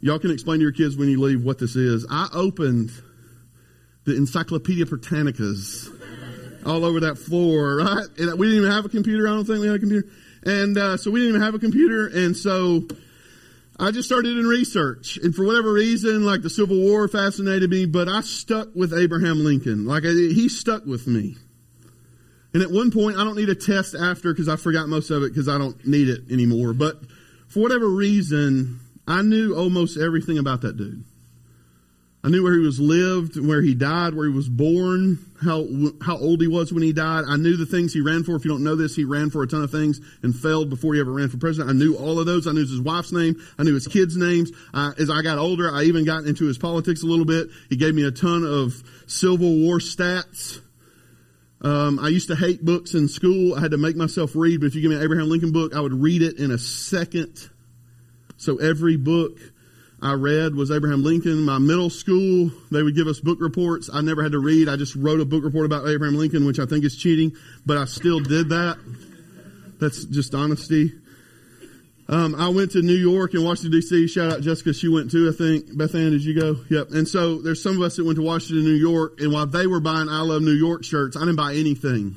Y'all 0.00 0.18
can 0.18 0.30
explain 0.30 0.60
to 0.60 0.62
your 0.62 0.72
kids 0.72 0.96
when 0.96 1.10
you 1.10 1.20
leave 1.20 1.44
what 1.44 1.58
this 1.58 1.76
is. 1.76 2.06
I 2.10 2.28
opened 2.32 2.92
the 4.04 4.16
Encyclopedia 4.16 4.86
Britannicas 4.86 6.64
all 6.64 6.86
over 6.86 7.00
that 7.00 7.18
floor, 7.18 7.76
right? 7.76 8.06
And 8.16 8.38
we 8.38 8.46
didn't 8.46 8.62
even 8.62 8.70
have 8.70 8.86
a 8.86 8.88
computer. 8.88 9.28
I 9.28 9.32
don't 9.32 9.44
think 9.44 9.60
we 9.60 9.66
had 9.66 9.76
a 9.76 9.80
computer. 9.80 10.08
And 10.44 10.78
uh, 10.78 10.96
so 10.96 11.10
we 11.10 11.20
didn't 11.20 11.34
even 11.34 11.42
have 11.42 11.54
a 11.54 11.58
computer. 11.58 12.06
And 12.06 12.34
so 12.34 12.88
I 13.82 13.90
just 13.90 14.08
started 14.08 14.38
in 14.38 14.46
research, 14.46 15.16
and 15.16 15.34
for 15.34 15.44
whatever 15.44 15.72
reason, 15.72 16.24
like 16.24 16.42
the 16.42 16.50
Civil 16.50 16.78
War 16.78 17.08
fascinated 17.08 17.68
me, 17.68 17.84
but 17.84 18.08
I 18.08 18.20
stuck 18.20 18.68
with 18.76 18.94
Abraham 18.94 19.42
Lincoln. 19.42 19.86
Like 19.86 20.04
he 20.04 20.48
stuck 20.48 20.86
with 20.86 21.08
me. 21.08 21.36
And 22.54 22.62
at 22.62 22.70
one 22.70 22.92
point, 22.92 23.16
I 23.16 23.24
don't 23.24 23.34
need 23.34 23.48
a 23.48 23.56
test 23.56 23.96
after 23.96 24.32
because 24.32 24.48
I 24.48 24.54
forgot 24.54 24.88
most 24.88 25.10
of 25.10 25.24
it 25.24 25.30
because 25.30 25.48
I 25.48 25.58
don't 25.58 25.84
need 25.84 26.08
it 26.08 26.30
anymore. 26.30 26.74
But 26.74 27.00
for 27.48 27.58
whatever 27.58 27.88
reason, 27.88 28.78
I 29.08 29.22
knew 29.22 29.56
almost 29.56 29.98
everything 29.98 30.38
about 30.38 30.60
that 30.60 30.76
dude. 30.76 31.02
I 32.24 32.28
knew 32.28 32.44
where 32.44 32.52
he 32.52 32.60
was 32.60 32.78
lived, 32.78 33.36
where 33.36 33.60
he 33.60 33.74
died, 33.74 34.14
where 34.14 34.28
he 34.28 34.32
was 34.32 34.48
born, 34.48 35.18
how 35.42 35.66
how 36.00 36.16
old 36.16 36.40
he 36.40 36.46
was 36.46 36.72
when 36.72 36.84
he 36.84 36.92
died. 36.92 37.24
I 37.26 37.36
knew 37.36 37.56
the 37.56 37.66
things 37.66 37.92
he 37.92 38.00
ran 38.00 38.22
for. 38.22 38.36
If 38.36 38.44
you 38.44 38.50
don't 38.52 38.62
know 38.62 38.76
this, 38.76 38.94
he 38.94 39.02
ran 39.04 39.30
for 39.30 39.42
a 39.42 39.46
ton 39.48 39.64
of 39.64 39.72
things 39.72 40.00
and 40.22 40.34
failed 40.34 40.70
before 40.70 40.94
he 40.94 41.00
ever 41.00 41.10
ran 41.10 41.30
for 41.30 41.38
president. 41.38 41.70
I 41.70 41.72
knew 41.72 41.96
all 41.96 42.20
of 42.20 42.26
those. 42.26 42.46
I 42.46 42.52
knew 42.52 42.60
his 42.60 42.80
wife's 42.80 43.10
name. 43.10 43.42
I 43.58 43.64
knew 43.64 43.74
his 43.74 43.88
kids' 43.88 44.16
names. 44.16 44.52
As 44.72 45.10
I 45.10 45.22
got 45.22 45.38
older, 45.38 45.74
I 45.74 45.84
even 45.84 46.04
got 46.04 46.24
into 46.24 46.44
his 46.44 46.58
politics 46.58 47.02
a 47.02 47.06
little 47.06 47.24
bit. 47.24 47.48
He 47.68 47.76
gave 47.76 47.92
me 47.92 48.04
a 48.04 48.12
ton 48.12 48.44
of 48.44 48.72
Civil 49.08 49.58
War 49.58 49.78
stats. 49.78 50.60
Um, 51.60 51.98
I 51.98 52.08
used 52.08 52.28
to 52.28 52.36
hate 52.36 52.64
books 52.64 52.94
in 52.94 53.08
school. 53.08 53.54
I 53.54 53.60
had 53.60 53.72
to 53.72 53.78
make 53.78 53.96
myself 53.96 54.36
read, 54.36 54.60
but 54.60 54.66
if 54.66 54.76
you 54.76 54.80
give 54.80 54.90
me 54.90 54.96
an 54.96 55.02
Abraham 55.02 55.28
Lincoln 55.28 55.50
book, 55.50 55.74
I 55.74 55.80
would 55.80 55.92
read 55.92 56.22
it 56.22 56.38
in 56.38 56.52
a 56.52 56.58
second. 56.58 57.50
So 58.36 58.58
every 58.58 58.96
book 58.96 59.38
I 60.02 60.14
read 60.14 60.56
was 60.56 60.72
Abraham 60.72 61.04
Lincoln. 61.04 61.42
My 61.42 61.58
middle 61.58 61.88
school, 61.88 62.50
they 62.72 62.82
would 62.82 62.96
give 62.96 63.06
us 63.06 63.20
book 63.20 63.38
reports. 63.40 63.88
I 63.92 64.00
never 64.00 64.20
had 64.22 64.32
to 64.32 64.40
read. 64.40 64.68
I 64.68 64.74
just 64.76 64.96
wrote 64.96 65.20
a 65.20 65.24
book 65.24 65.44
report 65.44 65.64
about 65.64 65.86
Abraham 65.86 66.16
Lincoln, 66.16 66.44
which 66.44 66.58
I 66.58 66.66
think 66.66 66.84
is 66.84 66.96
cheating, 66.96 67.36
but 67.64 67.78
I 67.78 67.84
still 67.84 68.18
did 68.18 68.48
that. 68.48 68.78
That's 69.78 70.04
just 70.04 70.34
honesty. 70.34 70.92
Um, 72.08 72.34
I 72.34 72.48
went 72.48 72.72
to 72.72 72.82
New 72.82 72.96
York 72.96 73.34
and 73.34 73.44
Washington 73.44 73.70
D.C. 73.70 74.08
Shout 74.08 74.32
out 74.32 74.40
Jessica, 74.40 74.74
she 74.74 74.88
went 74.88 75.12
too. 75.12 75.28
I 75.28 75.32
think 75.32 75.76
Beth 75.76 75.94
Ann, 75.94 76.10
did 76.10 76.24
you 76.24 76.38
go? 76.38 76.56
Yep. 76.68 76.90
And 76.90 77.06
so 77.06 77.40
there's 77.40 77.62
some 77.62 77.76
of 77.76 77.82
us 77.82 77.96
that 77.96 78.04
went 78.04 78.16
to 78.16 78.22
Washington, 78.22 78.64
New 78.64 78.74
York, 78.74 79.20
and 79.20 79.32
while 79.32 79.46
they 79.46 79.68
were 79.68 79.80
buying 79.80 80.08
"I 80.08 80.22
Love 80.22 80.42
New 80.42 80.50
York" 80.50 80.82
shirts, 80.84 81.16
I 81.16 81.20
didn't 81.20 81.36
buy 81.36 81.54
anything. 81.54 82.16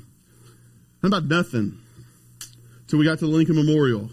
I 1.04 1.08
didn't 1.08 1.30
buy 1.30 1.36
nothing. 1.36 1.78
So 2.88 2.98
we 2.98 3.06
got 3.06 3.20
to 3.20 3.26
the 3.26 3.32
Lincoln 3.32 3.56
Memorial. 3.56 4.10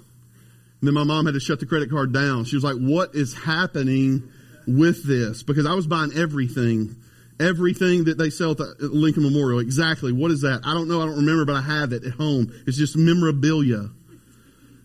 Then 0.82 0.94
my 0.94 1.04
mom 1.04 1.26
had 1.26 1.34
to 1.34 1.40
shut 1.40 1.60
the 1.60 1.66
credit 1.66 1.90
card 1.90 2.12
down. 2.12 2.44
She 2.44 2.56
was 2.56 2.64
like, 2.64 2.76
what 2.76 3.14
is 3.14 3.32
happening 3.32 4.30
with 4.66 5.06
this? 5.06 5.42
Because 5.42 5.64
I 5.64 5.74
was 5.74 5.86
buying 5.86 6.12
everything. 6.16 6.96
Everything 7.40 8.04
that 8.04 8.18
they 8.18 8.30
sell 8.30 8.50
at 8.52 8.58
the 8.58 8.74
Lincoln 8.80 9.22
Memorial. 9.22 9.60
Exactly. 9.60 10.12
What 10.12 10.30
is 10.30 10.42
that? 10.42 10.60
I 10.64 10.74
don't 10.74 10.88
know. 10.88 11.00
I 11.00 11.06
don't 11.06 11.16
remember, 11.16 11.44
but 11.44 11.56
I 11.56 11.62
have 11.62 11.92
it 11.92 12.04
at 12.04 12.12
home. 12.14 12.52
It's 12.66 12.76
just 12.76 12.96
memorabilia. 12.96 13.90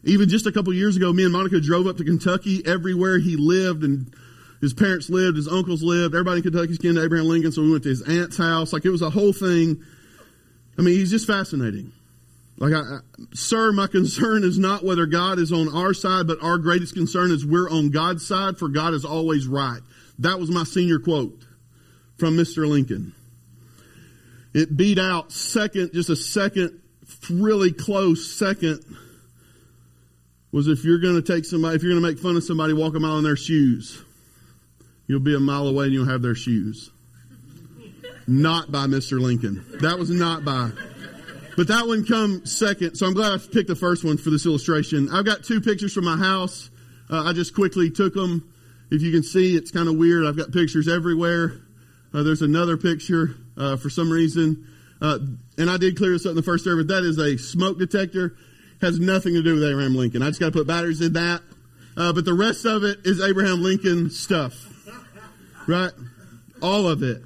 Even 0.03 0.29
just 0.29 0.45
a 0.45 0.51
couple 0.51 0.73
years 0.73 0.95
ago, 0.95 1.11
me 1.11 1.23
and 1.23 1.33
Monica 1.33 1.59
drove 1.59 1.87
up 1.87 1.97
to 1.97 2.03
Kentucky. 2.03 2.63
Everywhere 2.65 3.17
he 3.19 3.35
lived 3.35 3.83
and 3.83 4.13
his 4.61 4.73
parents 4.73 5.09
lived, 5.09 5.35
his 5.35 5.47
uncles 5.47 5.83
lived. 5.83 6.15
Everybody 6.15 6.37
in 6.37 6.43
Kentucky's 6.43 6.77
kin 6.77 6.95
to 6.95 7.03
Abraham 7.03 7.27
Lincoln, 7.27 7.51
so 7.51 7.61
we 7.61 7.71
went 7.71 7.83
to 7.83 7.89
his 7.89 8.01
aunt's 8.01 8.37
house. 8.37 8.71
Like 8.71 8.85
it 8.85 8.89
was 8.91 9.01
a 9.01 9.09
whole 9.09 9.33
thing. 9.33 9.83
I 10.77 10.81
mean, 10.81 10.95
he's 10.95 11.11
just 11.11 11.27
fascinating. 11.27 11.91
Like, 12.59 12.73
I, 12.73 12.99
sir, 13.33 13.71
my 13.71 13.87
concern 13.87 14.43
is 14.43 14.57
not 14.57 14.83
whether 14.83 15.05
God 15.05 15.37
is 15.37 15.51
on 15.51 15.73
our 15.73 15.93
side, 15.93 16.25
but 16.25 16.41
our 16.41 16.57
greatest 16.57 16.95
concern 16.95 17.31
is 17.31 17.45
we're 17.45 17.69
on 17.69 17.91
God's 17.91 18.25
side, 18.25 18.57
for 18.57 18.67
God 18.67 18.93
is 18.93 19.05
always 19.05 19.47
right. 19.47 19.81
That 20.19 20.39
was 20.39 20.49
my 20.49 20.63
senior 20.63 20.97
quote 20.97 21.39
from 22.17 22.35
Mr. 22.35 22.67
Lincoln. 22.67 23.13
It 24.53 24.75
beat 24.75 24.97
out 24.97 25.31
second, 25.31 25.93
just 25.93 26.09
a 26.09 26.15
second, 26.15 26.81
really 27.29 27.71
close 27.71 28.35
second, 28.35 28.83
was 30.51 30.67
if 30.67 30.83
you're 30.83 30.99
going 30.99 31.21
to 31.21 31.33
take 31.33 31.45
somebody, 31.45 31.75
if 31.75 31.83
you're 31.83 31.91
going 31.91 32.01
to 32.01 32.09
make 32.09 32.19
fun 32.19 32.35
of 32.35 32.43
somebody, 32.43 32.73
walk 32.73 32.95
a 32.95 32.99
mile 32.99 33.19
in 33.19 33.23
their 33.23 33.35
shoes. 33.35 34.03
You'll 35.05 35.19
be 35.19 35.35
a 35.35 35.39
mile 35.39 35.67
away 35.67 35.85
and 35.85 35.93
you'll 35.93 36.09
have 36.09 36.23
their 36.23 36.35
shoes. 36.35 36.89
Not 38.25 38.71
by 38.71 38.87
Mr. 38.87 39.19
Lincoln. 39.19 39.63
That 39.81 39.99
was 39.99 40.09
not 40.09 40.43
by. 40.43 40.71
But 41.57 41.69
that 41.69 41.87
one 41.87 42.05
come 42.05 42.45
second, 42.45 42.95
so 42.95 43.07
I'm 43.07 43.15
glad 43.15 43.33
I 43.33 43.37
picked 43.39 43.67
the 43.67 43.75
first 43.75 44.05
one 44.05 44.17
for 44.17 44.29
this 44.29 44.45
illustration. 44.45 45.09
I've 45.11 45.25
got 45.25 45.43
two 45.43 45.59
pictures 45.59 45.91
from 45.91 46.05
my 46.05 46.15
house. 46.15 46.69
Uh, 47.09 47.23
I 47.23 47.33
just 47.33 47.55
quickly 47.55 47.89
took 47.89 48.13
them. 48.13 48.53
If 48.91 49.01
you 49.01 49.11
can 49.11 49.23
see, 49.23 49.55
it's 49.55 49.71
kind 49.71 49.89
of 49.89 49.97
weird. 49.97 50.27
I've 50.27 50.37
got 50.37 50.51
pictures 50.51 50.87
everywhere. 50.87 51.59
Uh, 52.13 52.21
there's 52.21 52.43
another 52.43 52.77
picture 52.77 53.35
uh, 53.57 53.75
for 53.75 53.89
some 53.89 54.11
reason, 54.11 54.67
uh, 55.01 55.17
and 55.57 55.69
I 55.69 55.77
did 55.77 55.97
clear 55.97 56.11
this 56.11 56.27
up 56.27 56.29
in 56.29 56.35
the 56.35 56.43
first 56.43 56.63
service. 56.63 56.85
That 56.87 57.03
is 57.03 57.17
a 57.17 57.37
smoke 57.37 57.79
detector. 57.79 58.35
Has 58.79 58.99
nothing 58.99 59.33
to 59.33 59.41
do 59.41 59.55
with 59.55 59.63
Abraham 59.63 59.95
Lincoln. 59.95 60.21
I 60.21 60.27
just 60.27 60.39
got 60.39 60.47
to 60.47 60.51
put 60.51 60.67
batteries 60.67 61.01
in 61.01 61.13
that. 61.13 61.41
Uh, 61.97 62.13
but 62.13 62.23
the 62.23 62.35
rest 62.35 62.65
of 62.65 62.83
it 62.83 62.99
is 63.03 63.19
Abraham 63.19 63.63
Lincoln 63.63 64.11
stuff, 64.11 64.53
right? 65.65 65.91
All 66.61 66.87
of 66.87 67.01
it. 67.01 67.23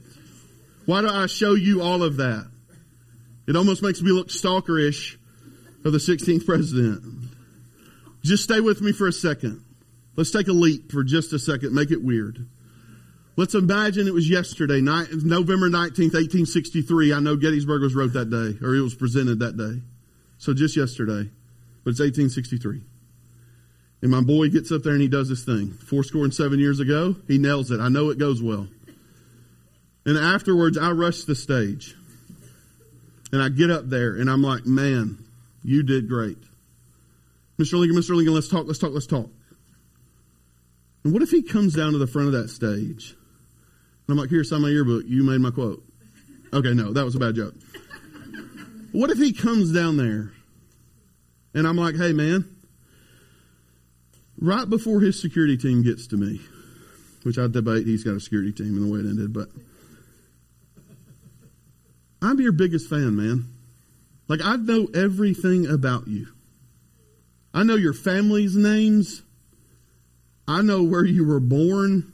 Why 0.85 1.01
do 1.01 1.09
I 1.09 1.25
show 1.25 1.53
you 1.53 1.81
all 1.81 2.01
of 2.01 2.15
that? 2.17 2.50
It 3.47 3.55
almost 3.55 3.81
makes 3.81 4.01
me 4.01 4.11
look 4.11 4.29
stalkerish 4.29 5.17
of 5.83 5.91
the 5.91 5.97
16th 5.97 6.45
president. 6.45 7.03
Just 8.23 8.43
stay 8.43 8.59
with 8.59 8.81
me 8.81 8.91
for 8.91 9.07
a 9.07 9.11
second. 9.11 9.63
Let's 10.15 10.31
take 10.31 10.47
a 10.47 10.53
leap 10.53 10.91
for 10.91 11.03
just 11.03 11.33
a 11.33 11.39
second, 11.39 11.73
make 11.73 11.91
it 11.91 12.03
weird. 12.03 12.47
Let's 13.37 13.55
imagine 13.55 14.07
it 14.07 14.13
was 14.13 14.29
yesterday, 14.29 14.81
night, 14.81 15.07
November 15.11 15.69
19th, 15.69 16.13
1863. 16.13 17.13
I 17.13 17.19
know 17.19 17.35
Gettysburg 17.37 17.81
was 17.81 17.95
wrote 17.95 18.13
that 18.13 18.29
day, 18.29 18.63
or 18.65 18.75
it 18.75 18.81
was 18.81 18.93
presented 18.93 19.39
that 19.39 19.57
day. 19.57 19.81
So 20.37 20.53
just 20.53 20.75
yesterday. 20.75 21.29
But 21.83 21.91
it's 21.91 21.99
1863. 21.99 22.81
And 24.01 24.11
my 24.11 24.21
boy 24.21 24.49
gets 24.49 24.71
up 24.71 24.83
there 24.83 24.93
and 24.93 25.01
he 25.01 25.07
does 25.07 25.29
this 25.29 25.45
thing. 25.45 25.71
Four 25.71 26.03
score 26.03 26.23
and 26.23 26.33
seven 26.33 26.59
years 26.59 26.79
ago, 26.79 27.15
he 27.27 27.37
nails 27.37 27.71
it. 27.71 27.79
I 27.79 27.89
know 27.89 28.09
it 28.09 28.17
goes 28.17 28.41
well. 28.41 28.67
And 30.05 30.17
afterwards, 30.17 30.77
I 30.77 30.91
rush 30.91 31.23
the 31.23 31.35
stage. 31.35 31.95
And 33.31 33.41
I 33.41 33.49
get 33.49 33.69
up 33.69 33.89
there 33.89 34.15
and 34.15 34.29
I'm 34.29 34.41
like, 34.41 34.65
man, 34.65 35.17
you 35.63 35.83
did 35.83 36.09
great. 36.09 36.37
Mr. 37.57 37.73
Lincoln, 37.73 37.97
Mr. 37.97 38.15
Lincoln, 38.15 38.33
let's 38.33 38.47
talk, 38.47 38.65
let's 38.67 38.79
talk, 38.79 38.91
let's 38.93 39.05
talk. 39.05 39.29
And 41.03 41.13
what 41.13 41.21
if 41.21 41.29
he 41.29 41.41
comes 41.41 41.75
down 41.75 41.93
to 41.93 41.97
the 41.97 42.07
front 42.07 42.27
of 42.27 42.33
that 42.33 42.49
stage? 42.49 43.11
And 43.11 44.09
I'm 44.09 44.17
like, 44.17 44.29
here, 44.29 44.43
sign 44.43 44.61
my 44.61 44.69
yearbook. 44.69 45.05
You 45.07 45.23
made 45.23 45.39
my 45.39 45.51
quote. 45.51 45.83
Okay, 46.53 46.73
no, 46.73 46.93
that 46.93 47.05
was 47.05 47.15
a 47.15 47.19
bad 47.19 47.35
joke. 47.35 47.55
What 48.91 49.09
if 49.09 49.17
he 49.17 49.31
comes 49.31 49.71
down 49.71 49.97
there 49.97 50.33
and 51.53 51.67
I'm 51.67 51.77
like, 51.77 51.95
hey, 51.95 52.13
man, 52.13 52.45
right 54.37 54.69
before 54.69 54.99
his 54.99 55.21
security 55.21 55.55
team 55.55 55.83
gets 55.83 56.07
to 56.07 56.17
me, 56.17 56.41
which 57.23 57.37
I 57.37 57.47
debate 57.47 57.85
he's 57.85 58.03
got 58.03 58.15
a 58.15 58.19
security 58.19 58.51
team 58.51 58.75
in 58.75 58.85
the 58.85 58.91
way 58.91 58.99
it 58.99 59.05
ended, 59.05 59.31
but 59.31 59.49
I'm 62.21 62.39
your 62.39 62.51
biggest 62.51 62.89
fan, 62.89 63.15
man. 63.15 63.45
Like, 64.27 64.41
I 64.43 64.55
know 64.55 64.87
everything 64.93 65.67
about 65.67 66.07
you. 66.07 66.27
I 67.53 67.63
know 67.63 67.75
your 67.75 67.93
family's 67.93 68.55
names. 68.55 69.23
I 70.47 70.61
know 70.61 70.83
where 70.83 71.05
you 71.05 71.25
were 71.25 71.39
born. 71.39 72.11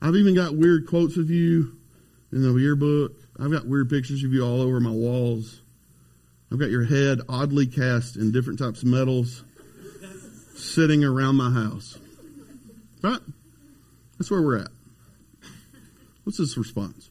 I've 0.00 0.16
even 0.16 0.34
got 0.34 0.56
weird 0.56 0.88
quotes 0.88 1.16
of 1.16 1.30
you 1.30 1.76
in 2.32 2.42
the 2.42 2.52
yearbook. 2.54 3.12
I've 3.38 3.52
got 3.52 3.66
weird 3.66 3.88
pictures 3.88 4.24
of 4.24 4.32
you 4.32 4.44
all 4.44 4.60
over 4.60 4.80
my 4.80 4.90
walls. 4.90 5.60
I've 6.50 6.58
got 6.58 6.70
your 6.70 6.84
head 6.84 7.20
oddly 7.28 7.66
cast 7.66 8.16
in 8.16 8.32
different 8.32 8.58
types 8.58 8.82
of 8.82 8.88
metals 8.88 9.44
sitting 10.54 11.04
around 11.04 11.36
my 11.36 11.50
house. 11.50 11.98
Right? 13.02 13.20
That's 14.18 14.30
where 14.30 14.42
we're 14.42 14.58
at. 14.58 14.70
What's 16.24 16.38
his 16.38 16.58
response? 16.58 17.08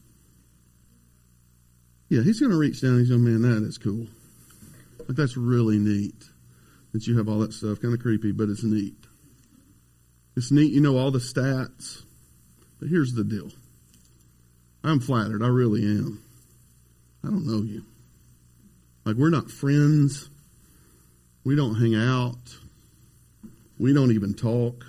Yeah, 2.12 2.20
he's 2.22 2.40
going 2.40 2.52
to 2.52 2.58
reach 2.58 2.82
down 2.82 2.98
he's 2.98 3.08
going, 3.08 3.24
man, 3.24 3.40
that 3.40 3.66
is 3.66 3.78
cool. 3.78 4.06
Like, 4.98 5.16
that's 5.16 5.34
really 5.34 5.78
neat 5.78 6.28
that 6.92 7.06
you 7.06 7.16
have 7.16 7.26
all 7.26 7.38
that 7.38 7.54
stuff. 7.54 7.80
Kind 7.80 7.94
of 7.94 8.00
creepy, 8.00 8.32
but 8.32 8.50
it's 8.50 8.62
neat. 8.62 8.98
It's 10.36 10.50
neat, 10.50 10.74
you 10.74 10.82
know, 10.82 10.98
all 10.98 11.10
the 11.10 11.20
stats. 11.20 12.02
But 12.78 12.90
here's 12.90 13.14
the 13.14 13.24
deal 13.24 13.50
I'm 14.84 15.00
flattered. 15.00 15.42
I 15.42 15.46
really 15.46 15.84
am. 15.84 16.22
I 17.24 17.28
don't 17.28 17.46
know 17.46 17.62
you. 17.62 17.82
Like, 19.06 19.16
we're 19.16 19.30
not 19.30 19.50
friends. 19.50 20.28
We 21.44 21.56
don't 21.56 21.76
hang 21.76 21.94
out. 21.94 22.58
We 23.78 23.94
don't 23.94 24.12
even 24.12 24.34
talk. 24.34 24.84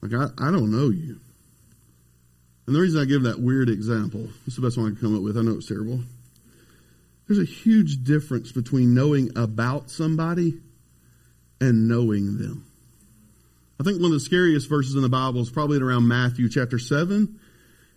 Like, 0.00 0.14
I, 0.14 0.28
I 0.38 0.50
don't 0.52 0.70
know 0.70 0.88
you. 0.88 1.20
And 2.68 2.76
the 2.76 2.80
reason 2.80 3.00
I 3.00 3.06
give 3.06 3.22
that 3.22 3.40
weird 3.40 3.70
example, 3.70 4.28
is 4.46 4.54
the 4.54 4.60
best 4.60 4.76
one 4.76 4.88
I 4.88 4.90
can 4.90 5.00
come 5.00 5.16
up 5.16 5.22
with. 5.22 5.38
I 5.38 5.40
know 5.40 5.52
it's 5.52 5.68
terrible. 5.68 6.00
There's 7.26 7.38
a 7.38 7.44
huge 7.46 8.04
difference 8.04 8.52
between 8.52 8.92
knowing 8.92 9.30
about 9.38 9.88
somebody 9.88 10.60
and 11.62 11.88
knowing 11.88 12.36
them. 12.36 12.66
I 13.80 13.84
think 13.84 14.02
one 14.02 14.12
of 14.12 14.12
the 14.12 14.20
scariest 14.20 14.68
verses 14.68 14.96
in 14.96 15.00
the 15.00 15.08
Bible 15.08 15.40
is 15.40 15.48
probably 15.48 15.80
around 15.80 16.08
Matthew 16.08 16.50
chapter 16.50 16.78
7. 16.78 17.40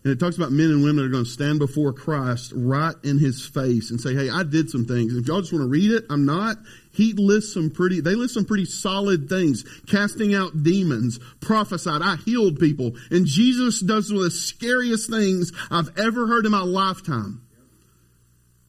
And 0.04 0.12
it 0.12 0.20
talks 0.20 0.36
about 0.36 0.52
men 0.52 0.72
and 0.72 0.84
women 0.84 0.98
that 0.98 1.06
are 1.06 1.10
going 1.10 1.26
to 1.26 1.30
stand 1.30 1.60
before 1.60 1.94
Christ 1.94 2.54
right 2.56 2.96
in 3.04 3.20
his 3.20 3.46
face 3.46 3.92
and 3.92 4.02
say, 4.02 4.16
Hey, 4.16 4.32
I 4.32 4.42
did 4.42 4.70
some 4.70 4.86
things. 4.86 5.16
If 5.16 5.28
y'all 5.28 5.42
just 5.42 5.54
want 5.54 5.64
to 5.64 5.70
read 5.70 5.92
it, 5.92 6.06
I'm 6.10 6.26
not. 6.26 6.58
He 6.92 7.14
lists 7.14 7.54
some 7.54 7.70
pretty, 7.70 8.02
they 8.02 8.16
list 8.16 8.34
some 8.34 8.46
pretty 8.46 8.66
solid 8.66 9.30
things. 9.30 9.64
Casting 9.88 10.34
out 10.34 10.64
demons, 10.64 11.20
prophesied, 11.40 12.02
I 12.02 12.16
healed 12.16 12.60
people. 12.60 12.94
And 13.12 13.28
Jesus 13.28 13.80
does 13.80 14.12
one 14.12 14.18
of 14.18 14.24
the 14.24 14.32
scariest 14.32 15.10
things 15.10 15.52
I've 15.70 15.96
ever 16.00 16.26
heard 16.26 16.46
in 16.46 16.52
my 16.52 16.64
lifetime. 16.64 17.46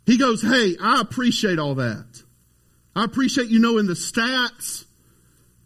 He 0.05 0.19
goes, 0.19 0.43
Hey, 0.43 0.77
I 0.83 1.01
appreciate 1.01 1.59
all 1.59 1.77
that. 1.77 2.23
I 2.95 3.05
appreciate 3.05 3.49
you 3.49 3.59
knowing 3.59 3.87
the 3.87 3.95
stats. 3.95 4.85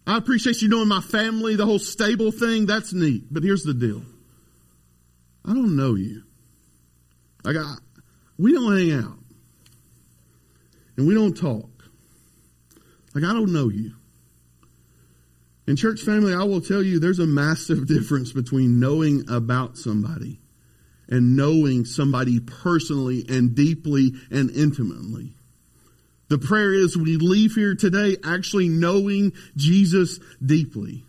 I 0.06 0.16
appreciate 0.16 0.62
you 0.62 0.68
knowing 0.68 0.86
my 0.86 1.00
family, 1.00 1.56
the 1.56 1.66
whole 1.66 1.80
stable 1.80 2.30
thing. 2.30 2.66
That's 2.66 2.92
neat. 2.92 3.24
But 3.32 3.42
here's 3.42 3.64
the 3.64 3.74
deal. 3.74 4.02
I 5.46 5.54
don't 5.54 5.76
know 5.76 5.94
you. 5.94 6.22
Like, 7.44 7.56
I, 7.56 7.76
we 8.38 8.52
don't 8.52 8.76
hang 8.76 8.92
out. 8.92 9.18
And 10.96 11.06
we 11.06 11.14
don't 11.14 11.36
talk. 11.36 11.70
Like, 13.14 13.24
I 13.24 13.32
don't 13.32 13.52
know 13.52 13.68
you. 13.68 13.92
In 15.66 15.76
church 15.76 16.00
family, 16.02 16.32
I 16.34 16.44
will 16.44 16.60
tell 16.60 16.82
you 16.82 16.98
there's 16.98 17.18
a 17.18 17.26
massive 17.26 17.86
difference 17.88 18.32
between 18.32 18.80
knowing 18.80 19.24
about 19.30 19.76
somebody 19.76 20.40
and 21.08 21.36
knowing 21.36 21.84
somebody 21.84 22.40
personally 22.40 23.24
and 23.28 23.54
deeply 23.54 24.12
and 24.30 24.50
intimately. 24.50 25.34
The 26.28 26.38
prayer 26.38 26.74
is 26.74 26.96
we 26.96 27.16
leave 27.16 27.54
here 27.54 27.76
today 27.76 28.16
actually 28.24 28.68
knowing 28.68 29.32
Jesus 29.56 30.18
deeply. 30.44 31.04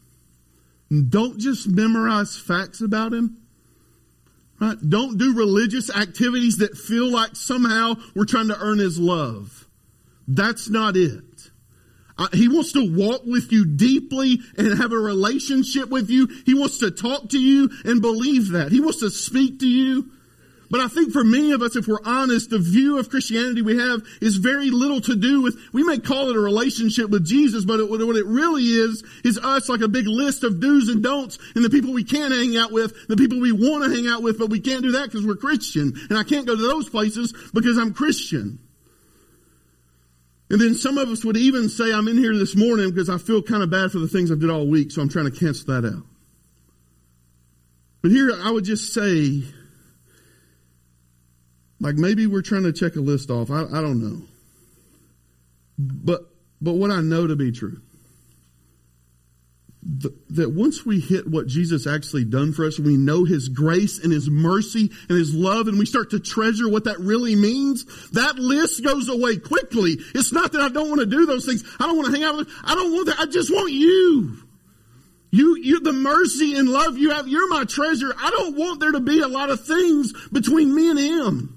Don't 0.89 1.39
just 1.39 1.67
memorize 1.67 2.37
facts 2.37 2.81
about 2.81 3.13
him. 3.13 3.37
Right? 4.59 4.77
Don't 4.89 5.17
do 5.17 5.35
religious 5.35 5.95
activities 5.95 6.57
that 6.57 6.77
feel 6.77 7.11
like 7.11 7.35
somehow 7.35 7.95
we're 8.15 8.25
trying 8.25 8.47
to 8.47 8.59
earn 8.59 8.79
his 8.79 8.97
love. 8.99 9.67
That's 10.27 10.69
not 10.69 10.97
it. 10.97 11.23
He 12.33 12.47
wants 12.47 12.71
to 12.71 12.91
walk 12.91 13.21
with 13.25 13.51
you 13.51 13.63
deeply 13.65 14.39
and 14.57 14.75
have 14.79 14.91
a 14.91 14.97
relationship 14.97 15.89
with 15.89 16.09
you. 16.09 16.27
He 16.47 16.55
wants 16.55 16.79
to 16.79 16.89
talk 16.89 17.29
to 17.29 17.39
you 17.39 17.69
and 17.85 18.01
believe 18.01 18.49
that. 18.53 18.71
He 18.71 18.79
wants 18.79 19.01
to 19.01 19.11
speak 19.11 19.59
to 19.59 19.67
you. 19.67 20.09
But 20.69 20.81
I 20.81 20.87
think 20.89 21.13
for 21.13 21.23
many 21.23 21.53
of 21.53 21.61
us, 21.61 21.75
if 21.75 21.87
we're 21.87 22.03
honest, 22.03 22.49
the 22.49 22.59
view 22.59 22.99
of 22.99 23.09
Christianity 23.09 23.61
we 23.61 23.77
have 23.77 24.01
is 24.21 24.35
very 24.35 24.69
little 24.69 24.99
to 25.01 25.15
do 25.15 25.41
with, 25.41 25.57
we 25.71 25.83
may 25.83 25.97
call 25.97 26.29
it 26.29 26.35
a 26.35 26.39
relationship 26.39 27.09
with 27.09 27.25
Jesus, 27.25 27.63
but 27.63 27.79
it, 27.79 27.89
what 27.89 28.15
it 28.15 28.25
really 28.25 28.63
is, 28.63 29.03
is 29.23 29.37
us 29.37 29.69
like 29.69 29.79
a 29.79 29.87
big 29.87 30.07
list 30.07 30.43
of 30.43 30.59
do's 30.59 30.89
and 30.89 31.01
don'ts 31.01 31.39
and 31.55 31.63
the 31.63 31.69
people 31.69 31.93
we 31.93 32.03
can't 32.03 32.33
hang 32.33 32.57
out 32.57 32.73
with, 32.73 33.07
the 33.07 33.15
people 33.15 33.39
we 33.39 33.53
want 33.53 33.85
to 33.85 33.95
hang 33.95 34.07
out 34.07 34.21
with, 34.21 34.37
but 34.37 34.49
we 34.49 34.59
can't 34.59 34.83
do 34.83 34.91
that 34.91 35.05
because 35.05 35.25
we're 35.25 35.35
Christian. 35.35 35.93
And 36.09 36.17
I 36.17 36.23
can't 36.23 36.45
go 36.45 36.55
to 36.55 36.61
those 36.61 36.89
places 36.89 37.33
because 37.53 37.77
I'm 37.77 37.93
Christian. 37.93 38.59
And 40.49 40.59
then 40.59 40.75
some 40.75 40.97
of 40.97 41.09
us 41.09 41.23
would 41.23 41.37
even 41.37 41.69
say, 41.69 41.93
I'm 41.93 42.07
in 42.07 42.17
here 42.17 42.35
this 42.35 42.55
morning 42.55 42.89
because 42.89 43.09
I 43.09 43.17
feel 43.17 43.41
kind 43.41 43.63
of 43.63 43.69
bad 43.69 43.91
for 43.91 43.99
the 43.99 44.07
things 44.07 44.31
I 44.31 44.35
did 44.35 44.49
all 44.49 44.67
week, 44.67 44.91
so 44.91 45.01
I'm 45.01 45.09
trying 45.09 45.31
to 45.31 45.37
cancel 45.37 45.73
that 45.73 45.87
out. 45.87 46.03
But 48.01 48.11
here 48.11 48.31
I 48.33 48.51
would 48.51 48.63
just 48.63 48.93
say, 48.93 49.43
like 51.79 51.95
maybe 51.95 52.27
we're 52.27 52.41
trying 52.41 52.63
to 52.63 52.73
check 52.73 52.95
a 52.95 52.99
list 52.99 53.29
off. 53.29 53.51
I, 53.51 53.63
I 53.63 53.81
don't 53.81 54.01
know. 54.01 54.21
But, 55.77 56.21
but 56.59 56.73
what 56.73 56.91
I 56.91 57.01
know 57.01 57.27
to 57.27 57.35
be 57.35 57.51
true 57.51 57.81
that 60.31 60.51
once 60.51 60.85
we 60.85 60.99
hit 60.99 61.25
what 61.27 61.47
Jesus 61.47 61.87
actually 61.87 62.25
done 62.25 62.51
for 62.51 62.65
us, 62.65 62.77
we 62.77 62.97
know 62.97 63.23
His 63.23 63.47
grace 63.47 64.03
and 64.03 64.11
His 64.11 64.29
mercy 64.29 64.91
and 65.07 65.17
His 65.17 65.33
love, 65.33 65.67
and 65.67 65.79
we 65.79 65.85
start 65.85 66.09
to 66.11 66.19
treasure 66.19 66.69
what 66.69 66.83
that 66.85 66.99
really 66.99 67.35
means, 67.35 67.85
that 68.11 68.35
list 68.35 68.83
goes 68.83 69.07
away 69.07 69.37
quickly. 69.37 69.97
It's 70.13 70.33
not 70.33 70.51
that 70.51 70.61
I 70.61 70.69
don't 70.69 70.89
want 70.89 70.99
to 70.99 71.05
do 71.05 71.25
those 71.25 71.45
things. 71.45 71.63
I 71.79 71.87
don't 71.87 71.95
want 71.95 72.13
to 72.13 72.13
hang 72.13 72.23
out 72.23 72.35
with, 72.35 72.49
I 72.65 72.75
don't 72.75 72.91
want 72.91 73.07
that. 73.07 73.19
I 73.19 73.25
just 73.27 73.49
want 73.49 73.71
you. 73.71 74.37
You, 75.31 75.57
you, 75.57 75.79
the 75.79 75.93
mercy 75.93 76.57
and 76.57 76.67
love 76.67 76.97
you 76.97 77.11
have, 77.11 77.27
you're 77.27 77.49
my 77.49 77.63
treasure. 77.63 78.13
I 78.17 78.29
don't 78.31 78.57
want 78.57 78.79
there 78.79 78.91
to 78.91 78.99
be 78.99 79.21
a 79.21 79.27
lot 79.27 79.49
of 79.49 79.65
things 79.65 80.13
between 80.29 80.73
me 80.73 80.89
and 80.89 80.99
Him. 80.99 81.56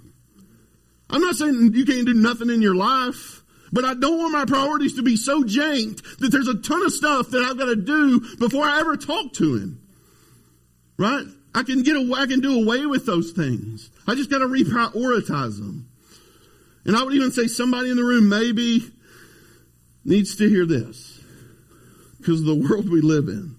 I'm 1.11 1.21
not 1.21 1.37
saying 1.37 1.73
you 1.75 1.85
can't 1.85 2.07
do 2.07 2.14
nothing 2.14 2.50
in 2.50 2.62
your 2.62 2.75
life. 2.75 3.40
But 3.73 3.85
I 3.85 3.95
don't 3.95 4.19
want 4.19 4.33
my 4.33 4.45
priorities 4.45 4.97
to 4.97 5.02
be 5.02 5.17
so 5.17 5.43
janked 5.43 6.19
that 6.19 6.31
there's 6.31 6.49
a 6.49 6.59
ton 6.59 6.85
of 6.85 6.93
stuff 6.93 7.31
that 7.31 7.43
I've 7.43 7.59
got 7.59 7.67
to 7.67 7.76
do 7.76 8.21
before 8.38 8.64
I 8.64 8.81
ever 8.81 8.97
talk 8.97 9.33
to 9.35 9.57
him. 9.57 9.81
Right? 10.99 11.25
I 11.55 11.62
can 11.62 11.83
get 11.83 11.97
away, 11.97 12.21
I 12.21 12.26
can 12.26 12.40
do 12.40 12.62
away 12.62 12.87
with 12.87 13.07
those 13.07 13.31
things. 13.33 13.90
I 14.07 14.14
just 14.14 14.31
got 14.31 14.38
to 14.38 14.47
reprioritize 14.47 15.59
them. 15.59 15.88
And 16.85 16.97
I 16.97 17.05
would 17.05 17.14
even 17.14 17.31
say 17.31 17.47
somebody 17.47 17.90
in 17.90 17.97
the 17.97 18.05
room 18.05 18.29
maybe 18.29 18.90
needs 20.05 20.37
to 20.37 20.49
hear 20.49 20.67
this 20.67 21.21
because 22.19 22.40
of 22.40 22.47
the 22.47 22.55
world 22.55 22.90
we 22.90 23.00
live 23.00 23.29
in. 23.29 23.57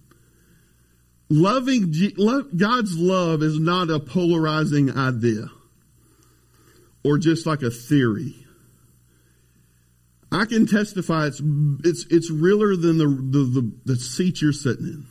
Loving 1.30 1.94
God's 2.58 2.98
love 2.98 3.42
is 3.42 3.60
not 3.60 3.90
a 3.90 4.00
polarizing 4.00 4.98
idea 4.98 5.50
or 7.04 7.18
just 7.18 7.46
like 7.46 7.62
a 7.62 7.70
theory. 7.70 8.36
I 10.32 10.46
can 10.46 10.66
testify 10.66 11.28
it's 11.28 11.42
it's 11.84 12.06
it's 12.10 12.32
realer 12.32 12.76
than 12.76 12.98
the 12.98 13.08
the, 13.08 13.62
the, 13.62 13.72
the 13.86 13.96
seat 13.98 14.42
you're 14.42 14.54
sitting 14.54 14.86
in. 14.86 15.06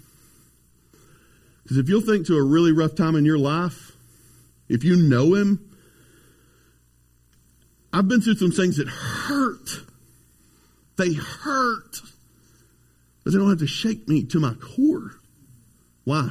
Because 1.63 1.79
if 1.79 1.89
you'll 1.89 2.01
think 2.01 2.27
to 2.27 2.37
a 2.37 2.43
really 2.43 2.73
rough 2.73 2.95
time 2.95 3.17
in 3.17 3.25
your 3.25 3.39
life, 3.39 3.93
if 4.69 4.83
you 4.83 4.97
know 4.97 5.35
him, 5.35 5.71
I've 7.93 8.09
been 8.09 8.21
through 8.21 8.37
some 8.37 8.51
things 8.51 8.79
that 8.79 8.89
hurt. 8.89 9.69
They 10.97 11.13
hurt. 11.13 12.01
But 13.25 13.33
they 13.33 13.39
don't 13.39 13.51
have 13.51 13.59
to 13.59 13.67
shake 13.67 14.09
me 14.09 14.25
to 14.27 14.41
my 14.41 14.55
core. 14.55 15.13
Why? 16.05 16.31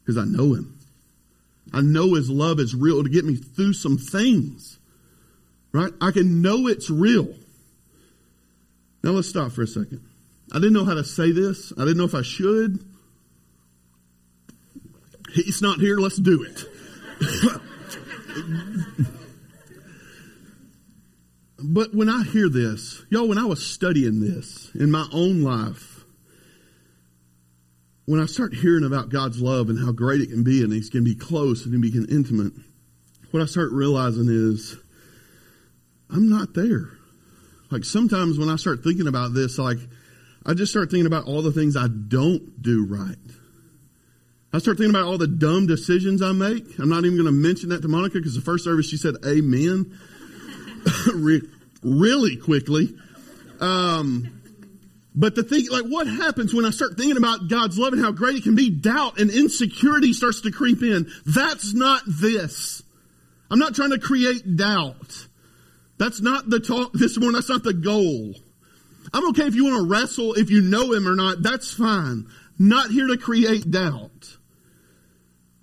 Because 0.00 0.18
I 0.18 0.24
know 0.24 0.52
him. 0.54 0.73
I 1.74 1.80
know 1.80 2.14
his 2.14 2.30
love 2.30 2.60
is 2.60 2.72
real 2.72 3.02
to 3.02 3.10
get 3.10 3.24
me 3.24 3.34
through 3.34 3.72
some 3.72 3.98
things. 3.98 4.78
Right? 5.72 5.92
I 6.00 6.12
can 6.12 6.40
know 6.40 6.68
it's 6.68 6.88
real. 6.88 7.34
Now 9.02 9.10
let's 9.10 9.28
stop 9.28 9.50
for 9.50 9.62
a 9.62 9.66
second. 9.66 10.00
I 10.52 10.60
didn't 10.60 10.74
know 10.74 10.84
how 10.84 10.94
to 10.94 11.02
say 11.02 11.32
this. 11.32 11.72
I 11.76 11.80
didn't 11.80 11.96
know 11.96 12.04
if 12.04 12.14
I 12.14 12.22
should. 12.22 12.78
He's 15.32 15.60
not 15.60 15.80
here. 15.80 15.98
Let's 15.98 16.16
do 16.16 16.44
it. 16.44 16.64
but 21.58 21.92
when 21.92 22.08
I 22.08 22.22
hear 22.22 22.48
this, 22.48 23.04
y'all, 23.10 23.26
when 23.26 23.38
I 23.38 23.46
was 23.46 23.66
studying 23.66 24.20
this 24.20 24.70
in 24.76 24.92
my 24.92 25.08
own 25.12 25.42
life, 25.42 25.93
when 28.06 28.20
I 28.20 28.26
start 28.26 28.54
hearing 28.54 28.84
about 28.84 29.08
God's 29.08 29.40
love 29.40 29.70
and 29.70 29.78
how 29.78 29.92
great 29.92 30.20
it 30.20 30.30
can 30.30 30.44
be 30.44 30.62
and 30.62 30.72
it 30.72 30.90
can 30.90 31.04
be 31.04 31.14
close 31.14 31.64
and 31.64 31.74
it 31.74 31.92
can 31.92 32.04
be 32.04 32.14
intimate, 32.14 32.52
what 33.30 33.42
I 33.42 33.46
start 33.46 33.72
realizing 33.72 34.28
is 34.28 34.76
I'm 36.10 36.28
not 36.28 36.54
there. 36.54 36.90
Like 37.70 37.84
sometimes 37.84 38.38
when 38.38 38.48
I 38.48 38.56
start 38.56 38.84
thinking 38.84 39.08
about 39.08 39.32
this, 39.32 39.58
like 39.58 39.78
I 40.44 40.54
just 40.54 40.70
start 40.70 40.90
thinking 40.90 41.06
about 41.06 41.24
all 41.24 41.42
the 41.42 41.52
things 41.52 41.76
I 41.76 41.88
don't 41.88 42.62
do 42.62 42.86
right. 42.86 43.16
I 44.52 44.58
start 44.58 44.76
thinking 44.76 44.94
about 44.94 45.08
all 45.08 45.18
the 45.18 45.26
dumb 45.26 45.66
decisions 45.66 46.22
I 46.22 46.30
make. 46.30 46.78
I'm 46.78 46.88
not 46.88 47.04
even 47.04 47.16
going 47.16 47.26
to 47.26 47.32
mention 47.32 47.70
that 47.70 47.82
to 47.82 47.88
Monica 47.88 48.18
because 48.18 48.36
the 48.36 48.40
first 48.40 48.62
service 48.62 48.88
she 48.88 48.96
said 48.96 49.16
amen 49.26 49.98
really 51.82 52.36
quickly. 52.36 52.94
Um, 53.60 54.42
but 55.14 55.36
the 55.36 55.44
thing, 55.44 55.68
like 55.70 55.84
what 55.84 56.08
happens 56.08 56.52
when 56.52 56.64
I 56.64 56.70
start 56.70 56.96
thinking 56.96 57.16
about 57.16 57.48
God's 57.48 57.78
love 57.78 57.92
and 57.92 58.02
how 58.02 58.10
great 58.10 58.36
it 58.36 58.42
can 58.42 58.56
be, 58.56 58.70
doubt 58.70 59.20
and 59.20 59.30
insecurity 59.30 60.12
starts 60.12 60.40
to 60.40 60.50
creep 60.50 60.82
in. 60.82 61.10
That's 61.24 61.72
not 61.72 62.02
this. 62.06 62.82
I'm 63.50 63.60
not 63.60 63.76
trying 63.76 63.90
to 63.90 63.98
create 64.00 64.56
doubt. 64.56 65.28
That's 65.98 66.20
not 66.20 66.50
the 66.50 66.58
talk 66.58 66.92
this 66.94 67.16
morning. 67.16 67.34
That's 67.34 67.48
not 67.48 67.62
the 67.62 67.74
goal. 67.74 68.34
I'm 69.12 69.28
okay 69.28 69.46
if 69.46 69.54
you 69.54 69.66
want 69.66 69.84
to 69.84 69.88
wrestle, 69.88 70.34
if 70.34 70.50
you 70.50 70.62
know 70.62 70.92
him 70.92 71.06
or 71.06 71.14
not, 71.14 71.42
that's 71.42 71.72
fine. 71.72 72.26
Not 72.58 72.90
here 72.90 73.06
to 73.06 73.16
create 73.16 73.70
doubt. 73.70 74.36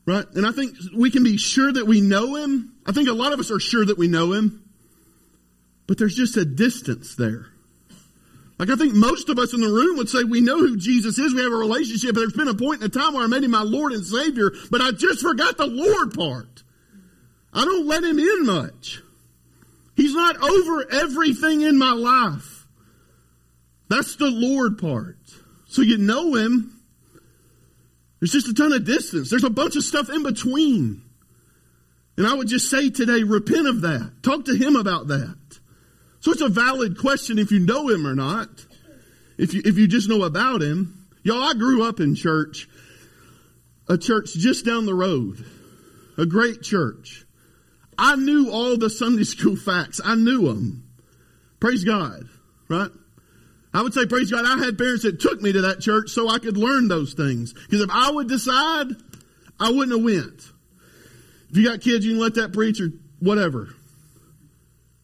Right? 0.06 0.26
And 0.34 0.46
I 0.46 0.52
think 0.52 0.76
we 0.96 1.12
can 1.12 1.24
be 1.24 1.38
sure 1.38 1.72
that 1.72 1.86
we 1.86 2.00
know 2.00 2.36
him. 2.36 2.76
I 2.86 2.94
think 2.94 3.10
a 3.10 3.14
lot 3.14 3.34
of 3.34 3.40
us 3.40 3.52
are 3.52 3.60
sure 3.60 3.84
that 3.84 3.98
we 3.98 4.08
know 4.08 4.32
him. 4.32 4.64
But 5.88 5.98
there's 5.98 6.16
just 6.16 6.38
a 6.38 6.46
distance 6.46 7.16
there. 7.16 7.48
Like 8.62 8.69
I 8.69 8.76
think 8.76 8.93
most 8.93 9.28
of 9.30 9.39
us 9.39 9.56
in 9.56 9.62
the 9.62 9.69
room 9.69 9.97
would 9.97 10.08
say 10.08 10.24
we 10.24 10.39
know 10.39 10.60
who 10.60 10.78
Jesus 10.78 11.17
is. 11.17 11.34
We 11.34 11.41
have 11.41 11.52
a 11.52 11.56
relationship. 11.56 12.13
There's 12.13 12.32
been 12.32 12.47
a 12.47 12.54
point 12.54 12.82
in 12.82 12.86
a 12.86 12.89
time 12.89 13.15
where 13.15 13.24
I 13.24 13.28
made 13.28 13.43
him 13.43 13.50
my 13.50 13.63
Lord 13.63 13.91
and 13.91 14.06
Savior, 14.06 14.52
but 14.69 14.82
I 14.82 14.91
just 14.91 15.21
forgot 15.21 15.58
the 15.58 15.65
Lord 15.65 16.13
part. 16.13 16.62
I 17.52 17.65
don't 17.65 17.88
let 17.88 18.04
him 18.04 18.19
in 18.19 18.45
much. 18.45 19.02
He's 19.95 20.13
not 20.13 20.38
over 20.43 20.91
everything 20.91 21.62
in 21.62 21.76
my 21.76 21.93
life. 21.93 22.67
That's 23.89 24.15
the 24.17 24.30
Lord 24.30 24.78
part. 24.78 25.17
So 25.65 25.82
you 25.82 25.97
know 25.97 26.36
Him. 26.36 26.80
There's 28.19 28.32
just 28.32 28.47
a 28.47 28.54
ton 28.54 28.74
of 28.74 28.86
distance. 28.86 29.32
There's 29.32 29.43
a 29.43 29.50
bunch 29.50 29.76
of 29.76 29.84
stuff 29.84 30.12
in 30.12 30.21
between. 30.21 31.02
And 32.15 32.28
I 32.28 32.36
would 32.36 32.47
just 32.47 32.69
say 32.69 32.91
today, 32.91 33.24
repent 33.24 33.67
of 33.67 33.82
that. 33.82 34.21
Talk 34.21 34.45
to 34.45 34.56
Him 34.56 34.76
about 34.76 35.08
that. 35.08 35.36
So 36.22 36.32
it's 36.32 36.42
a 36.42 36.50
valid 36.50 36.98
question 36.98 37.40
if 37.40 37.52
you 37.52 37.60
know 37.60 37.90
Him 37.90 38.08
or 38.08 38.16
not. 38.16 38.50
If 39.38 39.54
you, 39.54 39.62
if 39.66 39.78
you 39.78 39.88
just 39.88 40.08
know 40.08 40.24
about 40.24 40.62
Him. 40.62 41.08
Y'all, 41.24 41.44
I 41.44 41.54
grew 41.54 41.84
up 41.84 42.00
in 42.00 42.16
church. 42.16 42.68
A 43.90 43.98
church 43.98 44.34
just 44.34 44.66
down 44.66 44.86
the 44.86 44.94
road. 44.94 45.44
A 46.18 46.26
great 46.26 46.62
church. 46.62 47.26
I 47.98 48.16
knew 48.16 48.52
all 48.52 48.78
the 48.78 48.90
Sunday 48.90 49.24
school 49.26 49.56
facts. 49.56 50.00
I 50.04 50.16
knew 50.16 50.48
them. 50.48 50.88
Praise 51.60 51.84
God, 51.84 52.28
right? 52.70 52.90
I 53.74 53.82
would 53.82 53.94
say, 53.94 54.06
praise 54.06 54.32
God, 54.32 54.46
I 54.46 54.64
had 54.64 54.78
parents 54.78 55.04
that 55.04 55.20
took 55.20 55.42
me 55.42 55.54
to 55.54 55.62
that 55.62 55.80
church 55.80 56.10
so 56.10 56.28
I 56.28 56.40
could 56.40 56.58
learn 56.58 56.88
those 56.88 57.14
things. 57.14 57.54
Because 57.54 57.82
if 57.82 57.90
I 57.92 58.12
would 58.12 58.28
decide, 58.28 58.88
I 59.60 59.72
wouldn't 59.72 59.92
have 59.92 60.04
went. 60.04 60.42
If 61.50 61.58
you 61.58 61.64
got 61.66 61.82
kids, 61.82 62.06
you 62.06 62.14
can 62.14 62.22
let 62.22 62.36
that 62.36 62.54
preacher, 62.54 62.90
whatever. 63.20 63.70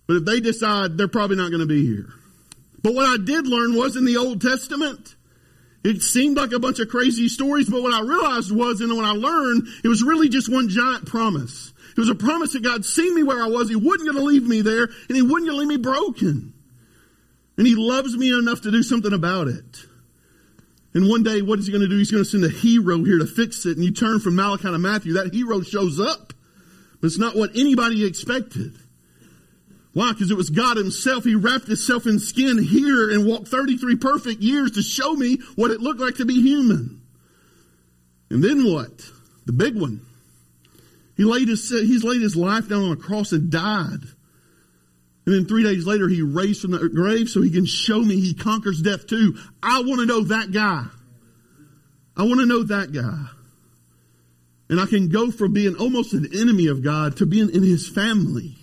But 0.08 0.18
if 0.18 0.26
they 0.26 0.40
decide 0.40 0.98
they're 0.98 1.08
probably 1.08 1.36
not 1.36 1.52
going 1.52 1.62
to 1.62 1.68
be 1.68 1.86
here. 1.86 2.10
But 2.82 2.94
what 2.94 3.06
I 3.08 3.24
did 3.24 3.48
learn 3.48 3.76
was 3.76 3.96
in 3.96 4.06
the 4.06 4.18
Old 4.18 4.42
Testament, 4.42 5.16
it 5.84 6.02
seemed 6.02 6.38
like 6.38 6.52
a 6.52 6.60
bunch 6.60 6.80
of 6.80 6.90
crazy 6.90 7.28
stories, 7.28 7.70
but 7.70 7.82
what 7.82 7.94
I 7.94 8.02
realized 8.02 8.52
was, 8.52 8.82
and 8.82 8.96
when 8.96 9.06
I 9.06 9.12
learned, 9.12 9.68
it 9.84 9.88
was 9.88 10.04
really 10.04 10.30
just 10.30 10.52
one 10.52 10.70
giant 10.70 11.06
promise. 11.06 11.74
It 11.92 12.00
was 12.00 12.10
a 12.10 12.16
promise 12.16 12.54
that 12.54 12.64
God 12.64 12.86
seen 12.86 13.16
me 13.16 13.24
where 13.24 13.44
I 13.44 13.48
was. 13.48 13.70
He 13.70 13.76
wasn't 13.76 14.12
going 14.12 14.18
to 14.18 14.24
leave 14.24 14.48
me 14.48 14.62
there, 14.62 14.84
and 14.84 15.16
He 15.16 15.22
wasn't 15.22 15.48
going 15.48 15.52
to 15.52 15.58
leave 15.58 15.68
me 15.68 15.78
broken. 15.78 16.54
And 17.58 17.66
He 17.66 17.76
loves 17.76 18.16
me 18.16 18.38
enough 18.38 18.62
to 18.62 18.72
do 18.72 18.84
something 18.84 19.14
about 19.14 19.48
it. 19.48 19.86
And 20.94 21.10
one 21.10 21.24
day, 21.24 21.42
what 21.42 21.60
is 21.60 21.66
He 21.68 21.72
going 21.72 21.82
to 21.82 21.88
do? 21.88 21.98
He's 21.98 22.12
going 22.12 22.24
to 22.24 22.30
send 22.30 22.44
a 22.44 22.50
hero 22.50 23.04
here 23.04 23.20
to 23.20 23.26
fix 23.26 23.66
it. 23.66 23.78
And 23.78 23.86
you 23.86 23.92
turn 23.92 24.20
from 24.20 24.36
Malachi 24.36 24.64
to 24.64 24.78
Matthew, 24.78 25.14
that 25.14 25.34
hero 25.34 25.62
shows 25.62 26.00
up. 26.00 26.34
But 27.02 27.08
it's 27.08 27.20
not 27.20 27.36
what 27.36 27.52
anybody 27.56 28.06
expected. 28.06 28.78
Why? 29.98 30.14
Because 30.14 30.30
it 30.30 30.38
was 30.38 30.52
God 30.52 30.78
himself. 30.78 31.24
He 31.24 31.34
wrapped 31.34 31.66
himself 31.66 32.06
in 32.06 32.20
skin 32.20 32.62
here 32.62 33.10
and 33.10 33.26
walked 33.26 33.48
33 33.48 33.96
perfect 33.96 34.44
years 34.44 34.74
to 34.74 34.84
show 34.84 35.14
me 35.14 35.40
what 35.56 35.72
it 35.72 35.82
looked 35.82 36.00
like 36.00 36.18
to 36.18 36.26
be 36.26 36.40
human. 36.40 37.02
And 38.30 38.44
then 38.44 38.72
what? 38.72 38.92
The 39.48 39.54
big 39.54 39.76
one. 39.76 40.06
He 41.16 41.24
laid 41.24 41.48
his, 41.48 41.72
he's 41.72 42.04
laid 42.04 42.22
his 42.22 42.36
life 42.36 42.70
down 42.70 42.84
on 42.84 42.92
a 42.92 42.96
cross 42.96 43.32
and 43.32 43.50
died. 43.50 44.04
And 45.26 45.34
then 45.34 45.46
three 45.48 45.64
days 45.64 45.88
later, 45.88 46.08
he 46.08 46.22
raised 46.22 46.62
from 46.62 46.74
the 46.74 46.90
grave 46.90 47.28
so 47.28 47.42
he 47.42 47.50
can 47.50 47.66
show 47.66 48.00
me 48.00 48.20
he 48.20 48.36
conquers 48.36 48.84
death 48.84 49.08
too. 49.08 49.36
I 49.64 49.82
want 49.82 50.02
to 50.02 50.06
know 50.06 50.26
that 50.26 50.52
guy. 50.52 50.86
I 52.16 52.22
want 52.22 52.40
to 52.40 52.46
know 52.46 52.62
that 52.66 52.92
guy. 52.92 53.30
And 54.70 54.80
I 54.80 54.86
can 54.86 55.10
go 55.10 55.32
from 55.32 55.54
being 55.54 55.76
almost 55.78 56.14
an 56.14 56.30
enemy 56.36 56.68
of 56.68 56.84
God 56.84 57.18
to 57.18 57.26
being 57.26 57.50
in 57.50 57.64
his 57.64 57.90
family. 57.90 58.58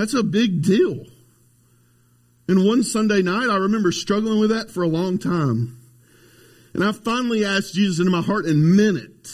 That's 0.00 0.14
a 0.14 0.22
big 0.22 0.62
deal. 0.62 1.04
And 2.48 2.64
one 2.66 2.82
Sunday 2.82 3.20
night, 3.20 3.50
I 3.50 3.56
remember 3.56 3.92
struggling 3.92 4.40
with 4.40 4.48
that 4.48 4.70
for 4.70 4.82
a 4.82 4.88
long 4.88 5.18
time. 5.18 5.78
And 6.72 6.82
I 6.82 6.92
finally 6.92 7.44
asked 7.44 7.74
Jesus 7.74 7.98
into 7.98 8.10
my 8.10 8.22
heart 8.22 8.46
and 8.46 8.74
meant 8.74 8.96
it. 8.96 9.28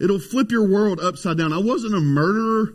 It'll 0.00 0.18
flip 0.18 0.50
your 0.50 0.66
world 0.66 0.98
upside 0.98 1.36
down. 1.36 1.52
I 1.52 1.58
wasn't 1.58 1.94
a 1.94 2.00
murderer, 2.00 2.72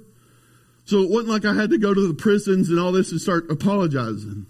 so 0.85 0.99
it 0.99 1.09
wasn't 1.09 1.29
like 1.29 1.43
I 1.43 1.55
had 1.59 1.71
to 1.71 1.79
go 1.79 1.91
to 1.91 2.07
the 2.07 2.13
prisons 2.13 2.69
and 2.69 2.79
all 2.79 2.91
this 2.91 3.09
and 3.09 3.19
start 3.19 3.49
apologizing. 3.49 4.45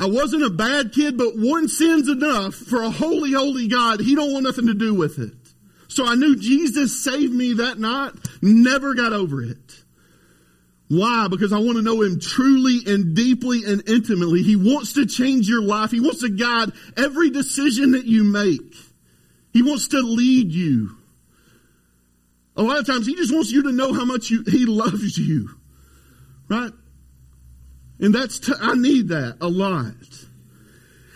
I 0.00 0.08
wasn't 0.08 0.42
a 0.42 0.50
bad 0.50 0.92
kid, 0.92 1.16
but 1.16 1.34
one 1.36 1.68
sin's 1.68 2.08
enough 2.08 2.56
for 2.56 2.82
a 2.82 2.90
holy, 2.90 3.34
holy 3.34 3.68
God. 3.68 4.00
He 4.00 4.16
don't 4.16 4.32
want 4.32 4.46
nothing 4.46 4.66
to 4.66 4.74
do 4.74 4.94
with 4.94 5.20
it. 5.20 5.32
So 5.86 6.04
I 6.04 6.16
knew 6.16 6.34
Jesus 6.34 7.04
saved 7.04 7.32
me 7.32 7.52
that 7.52 7.78
night, 7.78 8.14
never 8.42 8.94
got 8.94 9.12
over 9.12 9.44
it. 9.44 9.84
Why? 10.90 11.28
Because 11.28 11.52
I 11.52 11.58
want 11.58 11.76
to 11.76 11.82
know 11.82 12.02
Him 12.02 12.18
truly 12.18 12.80
and 12.84 13.14
deeply 13.14 13.62
and 13.64 13.88
intimately. 13.88 14.42
He 14.42 14.56
wants 14.56 14.94
to 14.94 15.06
change 15.06 15.48
your 15.48 15.62
life. 15.62 15.92
He 15.92 16.00
wants 16.00 16.22
to 16.22 16.28
guide 16.28 16.72
every 16.96 17.30
decision 17.30 17.92
that 17.92 18.06
you 18.06 18.24
make. 18.24 18.74
He 19.52 19.62
wants 19.62 19.86
to 19.88 20.00
lead 20.00 20.50
you. 20.50 20.96
A 22.56 22.62
lot 22.62 22.78
of 22.78 22.86
times 22.86 23.06
He 23.06 23.14
just 23.14 23.32
wants 23.32 23.52
you 23.52 23.62
to 23.62 23.72
know 23.72 23.92
how 23.92 24.04
much 24.04 24.30
you, 24.30 24.42
He 24.44 24.66
loves 24.66 25.16
you. 25.16 25.50
Right? 26.48 26.72
And 28.00 28.12
that's, 28.12 28.40
t- 28.40 28.52
I 28.60 28.74
need 28.74 29.10
that 29.10 29.36
a 29.40 29.46
lot. 29.46 29.94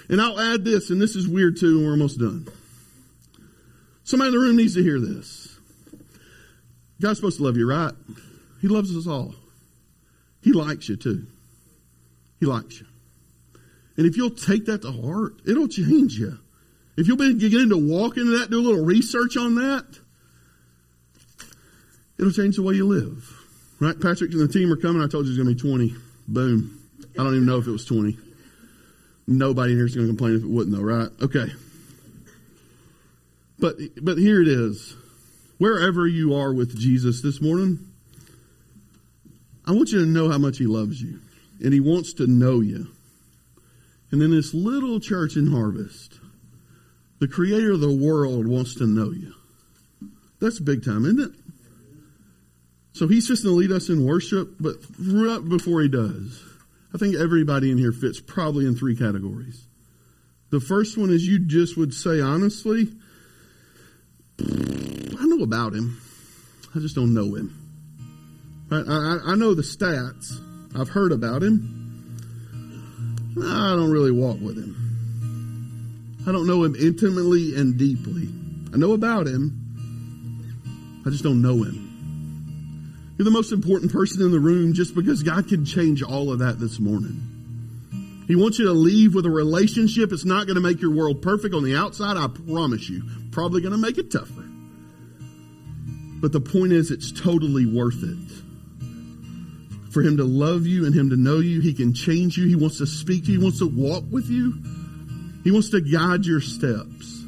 And 0.08 0.20
I'll 0.20 0.38
add 0.38 0.64
this, 0.64 0.90
and 0.90 1.02
this 1.02 1.16
is 1.16 1.26
weird 1.26 1.56
too, 1.58 1.78
and 1.78 1.84
we're 1.84 1.92
almost 1.92 2.20
done. 2.20 2.46
Somebody 4.04 4.28
in 4.28 4.34
the 4.34 4.40
room 4.40 4.56
needs 4.56 4.74
to 4.74 4.84
hear 4.84 5.00
this. 5.00 5.58
God's 7.00 7.18
supposed 7.18 7.38
to 7.38 7.42
love 7.42 7.56
you, 7.56 7.68
right? 7.68 7.92
He 8.60 8.68
loves 8.68 8.96
us 8.96 9.08
all. 9.08 9.34
He 10.44 10.52
likes 10.52 10.90
you 10.90 10.96
too. 10.96 11.26
He 12.38 12.44
likes 12.44 12.78
you. 12.78 12.86
And 13.96 14.06
if 14.06 14.18
you'll 14.18 14.30
take 14.30 14.66
that 14.66 14.82
to 14.82 14.92
heart, 14.92 15.40
it'll 15.46 15.68
change 15.68 16.18
you. 16.18 16.38
If 16.98 17.08
you'll 17.08 17.16
begin 17.16 17.70
to 17.70 17.78
walk 17.78 18.18
into 18.18 18.38
that, 18.38 18.50
do 18.50 18.60
a 18.60 18.62
little 18.62 18.84
research 18.84 19.38
on 19.38 19.54
that, 19.54 19.86
it'll 22.18 22.30
change 22.30 22.56
the 22.56 22.62
way 22.62 22.74
you 22.74 22.86
live. 22.86 23.26
Right? 23.80 23.98
Patrick 23.98 24.32
and 24.32 24.40
the 24.40 24.52
team 24.52 24.70
are 24.70 24.76
coming. 24.76 25.02
I 25.02 25.08
told 25.08 25.24
you 25.24 25.32
it's 25.32 25.42
going 25.42 25.48
to 25.48 25.64
be 25.64 25.88
20. 25.88 25.94
Boom. 26.28 26.78
I 27.18 27.22
don't 27.22 27.34
even 27.34 27.46
know 27.46 27.58
if 27.58 27.66
it 27.66 27.70
was 27.70 27.86
20. 27.86 28.18
Nobody 29.26 29.72
in 29.72 29.78
here 29.78 29.86
is 29.86 29.94
going 29.94 30.06
to 30.06 30.12
complain 30.12 30.36
if 30.36 30.42
it 30.42 30.50
wouldn't, 30.50 30.76
though, 30.76 30.82
right? 30.82 31.08
Okay. 31.22 31.46
But, 33.58 33.76
but 34.02 34.18
here 34.18 34.42
it 34.42 34.48
is. 34.48 34.94
Wherever 35.56 36.06
you 36.06 36.34
are 36.34 36.52
with 36.52 36.78
Jesus 36.78 37.22
this 37.22 37.40
morning, 37.40 37.93
I 39.66 39.72
want 39.72 39.90
you 39.90 40.00
to 40.00 40.06
know 40.06 40.28
how 40.30 40.38
much 40.38 40.58
He 40.58 40.66
loves 40.66 41.00
you. 41.00 41.20
And 41.62 41.72
He 41.72 41.80
wants 41.80 42.14
to 42.14 42.26
know 42.26 42.60
you. 42.60 42.88
And 44.10 44.22
in 44.22 44.30
this 44.30 44.54
little 44.54 45.00
church 45.00 45.36
in 45.36 45.50
Harvest, 45.50 46.18
the 47.18 47.28
Creator 47.28 47.72
of 47.72 47.80
the 47.80 47.94
world 47.94 48.46
wants 48.46 48.74
to 48.76 48.86
know 48.86 49.10
you. 49.10 49.34
That's 50.40 50.60
big 50.60 50.84
time, 50.84 51.04
isn't 51.04 51.20
it? 51.20 51.32
So 52.92 53.08
He's 53.08 53.26
just 53.26 53.42
going 53.42 53.54
to 53.54 53.58
lead 53.58 53.72
us 53.72 53.88
in 53.88 54.04
worship, 54.04 54.54
but 54.60 54.76
right 54.98 55.46
before 55.48 55.80
He 55.80 55.88
does, 55.88 56.42
I 56.94 56.98
think 56.98 57.16
everybody 57.16 57.72
in 57.72 57.78
here 57.78 57.92
fits 57.92 58.20
probably 58.20 58.66
in 58.66 58.76
three 58.76 58.96
categories. 58.96 59.66
The 60.50 60.60
first 60.60 60.96
one 60.96 61.10
is 61.10 61.26
you 61.26 61.40
just 61.40 61.76
would 61.76 61.92
say 61.92 62.20
honestly, 62.20 62.92
I 64.38 65.24
know 65.26 65.42
about 65.42 65.72
him. 65.72 66.00
I 66.74 66.78
just 66.78 66.94
don't 66.94 67.12
know 67.14 67.34
him. 67.34 67.63
I, 68.70 68.76
I, 68.76 69.32
I, 69.32 69.34
know 69.34 69.54
the 69.54 69.62
stats. 69.62 70.40
I've 70.78 70.88
heard 70.88 71.12
about 71.12 71.42
him. 71.42 71.80
I 73.38 73.70
don't 73.70 73.90
really 73.90 74.10
walk 74.10 74.40
with 74.40 74.56
him. 74.56 76.22
I 76.26 76.32
don't 76.32 76.46
know 76.46 76.64
him 76.64 76.74
intimately 76.74 77.54
and 77.56 77.76
deeply. 77.76 78.28
I 78.72 78.76
know 78.76 78.92
about 78.92 79.26
him. 79.26 81.02
I 81.06 81.10
just 81.10 81.22
don't 81.22 81.42
know 81.42 81.62
him. 81.62 83.14
You're 83.18 83.24
the 83.24 83.30
most 83.30 83.52
important 83.52 83.92
person 83.92 84.22
in 84.22 84.32
the 84.32 84.40
room 84.40 84.72
just 84.72 84.94
because 84.94 85.22
God 85.22 85.48
can 85.48 85.64
change 85.64 86.02
all 86.02 86.32
of 86.32 86.40
that 86.40 86.58
this 86.58 86.80
morning. 86.80 88.24
He 88.26 88.36
wants 88.36 88.58
you 88.58 88.64
to 88.66 88.72
leave 88.72 89.14
with 89.14 89.26
a 89.26 89.30
relationship. 89.30 90.12
It's 90.12 90.24
not 90.24 90.46
going 90.46 90.56
to 90.56 90.62
make 90.62 90.80
your 90.80 90.92
world 90.92 91.20
perfect 91.20 91.54
on 91.54 91.62
the 91.62 91.76
outside, 91.76 92.16
I 92.16 92.26
promise 92.26 92.88
you. 92.88 93.02
Probably 93.30 93.60
going 93.60 93.72
to 93.72 93.78
make 93.78 93.98
it 93.98 94.10
tougher. 94.10 94.44
But 96.20 96.32
the 96.32 96.40
point 96.40 96.72
is, 96.72 96.90
it's 96.90 97.12
totally 97.12 97.66
worth 97.66 98.02
it. 98.02 98.16
For 99.94 100.02
Him 100.02 100.16
to 100.16 100.24
love 100.24 100.66
you 100.66 100.86
and 100.86 100.94
Him 100.94 101.10
to 101.10 101.16
know 101.16 101.38
you, 101.38 101.60
He 101.60 101.72
can 101.72 101.94
change 101.94 102.36
you. 102.36 102.48
He 102.48 102.56
wants 102.56 102.78
to 102.78 102.86
speak 102.86 103.26
to 103.26 103.32
you. 103.32 103.38
He 103.38 103.44
wants 103.44 103.60
to 103.60 103.68
walk 103.68 104.02
with 104.10 104.28
you. 104.28 104.60
He 105.44 105.52
wants 105.52 105.70
to 105.70 105.80
guide 105.80 106.26
your 106.26 106.40
steps. 106.40 107.22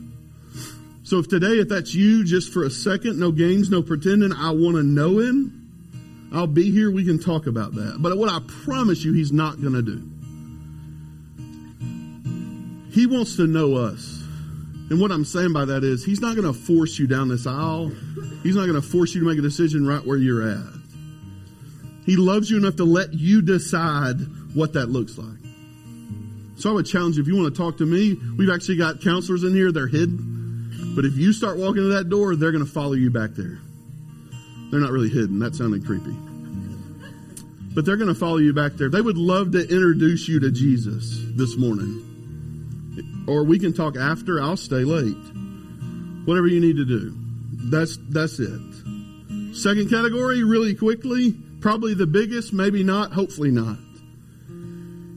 So 1.05 1.20
if 1.20 1.29
today, 1.29 1.61
if 1.61 1.68
that's 1.68 1.94
you, 1.94 2.24
just 2.24 2.52
for 2.52 2.64
a 2.64 2.70
second, 2.70 3.20
no 3.20 3.31
games, 3.31 3.70
no 3.70 3.83
pretending, 3.83 4.33
I 4.33 4.50
want 4.50 4.74
to 4.74 4.83
know 4.83 5.20
Him. 5.20 6.29
I'll 6.33 6.48
be 6.48 6.72
here. 6.72 6.90
We 6.90 7.05
can 7.05 7.20
talk 7.20 7.46
about 7.46 7.76
that. 7.76 7.98
But 8.00 8.18
what 8.18 8.29
I 8.29 8.40
promise 8.64 9.05
you, 9.05 9.12
He's 9.12 9.31
not 9.31 9.61
going 9.61 9.74
to 9.74 9.83
do. 9.83 10.02
He 12.90 13.07
wants 13.07 13.37
to 13.37 13.46
know 13.46 13.76
us. 13.76 14.24
And 14.90 15.00
what 15.00 15.12
I'm 15.12 15.24
saying 15.24 15.52
by 15.52 15.66
that 15.66 15.85
is, 15.85 16.05
He's 16.05 16.20
not 16.20 16.35
going 16.35 16.52
to 16.52 16.59
force 16.59 16.98
you 16.98 17.07
down 17.07 17.29
this 17.29 17.46
aisle. 17.46 17.92
He's 18.42 18.57
not 18.57 18.66
going 18.66 18.81
to 18.81 18.83
force 18.83 19.14
you 19.14 19.20
to 19.20 19.29
make 19.29 19.38
a 19.38 19.42
decision 19.42 19.87
right 19.87 20.05
where 20.05 20.16
you're 20.16 20.50
at. 20.50 20.76
He 22.07 22.16
loves 22.16 22.49
you 22.49 22.57
enough 22.57 22.77
to 22.77 22.85
let 22.85 23.12
you 23.12 23.42
decide 23.42 24.16
what 24.55 24.73
that 24.75 24.87
looks 24.87 25.19
like. 25.19 25.37
So 26.57 26.71
I 26.71 26.73
would 26.73 26.87
challenge 26.87 27.16
you, 27.16 27.23
if 27.23 27.29
you 27.29 27.37
want 27.37 27.55
to 27.55 27.61
talk 27.61 27.79
to 27.79 27.85
me, 27.85 28.14
we've 28.38 28.49
actually 28.49 28.77
got 28.77 29.03
counselors 29.03 29.45
in 29.45 29.53
here, 29.53 29.73
they're 29.73 29.88
hidden. 29.88 30.95
But 30.95 31.05
if 31.05 31.16
you 31.16 31.33
start 31.33 31.59
walking 31.59 31.83
to 31.83 31.95
that 31.95 32.09
door, 32.09 32.37
they're 32.37 32.53
going 32.53 32.64
to 32.64 32.71
follow 32.71 32.95
you 32.95 33.11
back 33.11 33.33
there. 33.33 33.59
They're 34.71 34.81
not 34.81 34.90
really 34.90 35.11
hidden. 35.11 35.40
That 35.40 35.55
sounded 35.55 35.85
creepy. 35.85 36.16
But 37.75 37.85
they're 37.85 37.99
going 37.99 38.09
to 38.09 38.14
follow 38.14 38.38
you 38.38 38.55
back 38.55 38.73
there. 38.73 38.88
They 38.88 39.03
would 39.03 39.19
love 39.19 39.53
to 39.53 39.61
introduce 39.61 40.29
you 40.29 40.40
to 40.40 40.51
Jesus 40.51 41.21
this 41.35 41.59
morning. 41.59 43.25
Or 43.29 43.45
we 43.45 43.59
can 43.59 43.75
talk 43.75 43.97
after. 43.97 44.40
I'll 44.40 44.57
stay 44.57 44.85
late. 44.85 45.16
Whatever 46.25 46.47
you 46.47 46.61
need 46.61 46.77
to 46.77 46.87
do. 46.87 47.14
That's, 47.71 47.99
that's 48.09 48.38
it. 48.38 48.61
Second 49.55 49.90
category, 49.90 50.42
really 50.42 50.75
quickly, 50.75 51.37
probably 51.66 51.94
the 51.94 52.07
biggest, 52.07 52.52
maybe 52.52 52.85
not, 52.85 53.12
hopefully 53.12 53.50
not, 53.50 53.76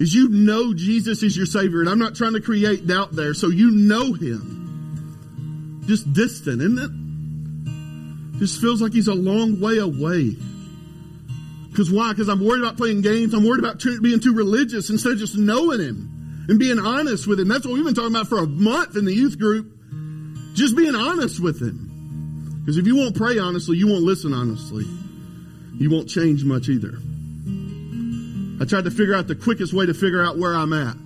is 0.01 0.15
you 0.15 0.29
know 0.29 0.73
Jesus 0.73 1.21
is 1.21 1.37
your 1.37 1.45
Savior. 1.45 1.81
And 1.81 1.87
I'm 1.87 1.99
not 1.99 2.15
trying 2.15 2.33
to 2.33 2.41
create 2.41 2.87
doubt 2.87 3.11
there, 3.11 3.35
so 3.35 3.49
you 3.49 3.69
know 3.69 4.13
Him. 4.13 5.83
Just 5.85 6.11
distant, 6.11 6.59
isn't 6.63 6.79
it? 8.33 8.39
Just 8.39 8.59
feels 8.59 8.81
like 8.81 8.93
He's 8.93 9.07
a 9.07 9.13
long 9.13 9.61
way 9.61 9.77
away. 9.77 10.37
Because 11.69 11.91
why? 11.91 12.13
Because 12.13 12.29
I'm 12.29 12.43
worried 12.43 12.63
about 12.63 12.77
playing 12.77 13.01
games. 13.01 13.35
I'm 13.35 13.45
worried 13.45 13.63
about 13.63 13.79
being 14.01 14.19
too 14.19 14.33
religious 14.33 14.89
instead 14.89 15.11
of 15.11 15.19
just 15.19 15.37
knowing 15.37 15.79
Him 15.79 16.47
and 16.49 16.57
being 16.57 16.79
honest 16.79 17.27
with 17.27 17.39
Him. 17.39 17.47
That's 17.47 17.63
what 17.63 17.75
we've 17.75 17.85
been 17.85 17.93
talking 17.93 18.15
about 18.15 18.27
for 18.27 18.39
a 18.39 18.47
month 18.47 18.95
in 18.97 19.05
the 19.05 19.13
youth 19.13 19.37
group. 19.37 19.71
Just 20.55 20.75
being 20.75 20.95
honest 20.95 21.39
with 21.39 21.61
Him. 21.61 22.55
Because 22.61 22.77
if 22.77 22.87
you 22.87 22.95
won't 22.95 23.15
pray 23.15 23.37
honestly, 23.37 23.77
you 23.77 23.87
won't 23.87 24.01
listen 24.01 24.33
honestly. 24.33 24.85
You 25.79 25.89
won't 25.89 26.09
change 26.09 26.43
much 26.43 26.67
either. 26.67 26.99
I 28.61 28.65
tried 28.65 28.83
to 28.83 28.91
figure 28.91 29.15
out 29.15 29.27
the 29.27 29.35
quickest 29.35 29.73
way 29.73 29.85
to 29.85 29.93
figure 29.93 30.21
out 30.21 30.37
where 30.37 30.53
I'm 30.53 30.73
at. 30.73 30.97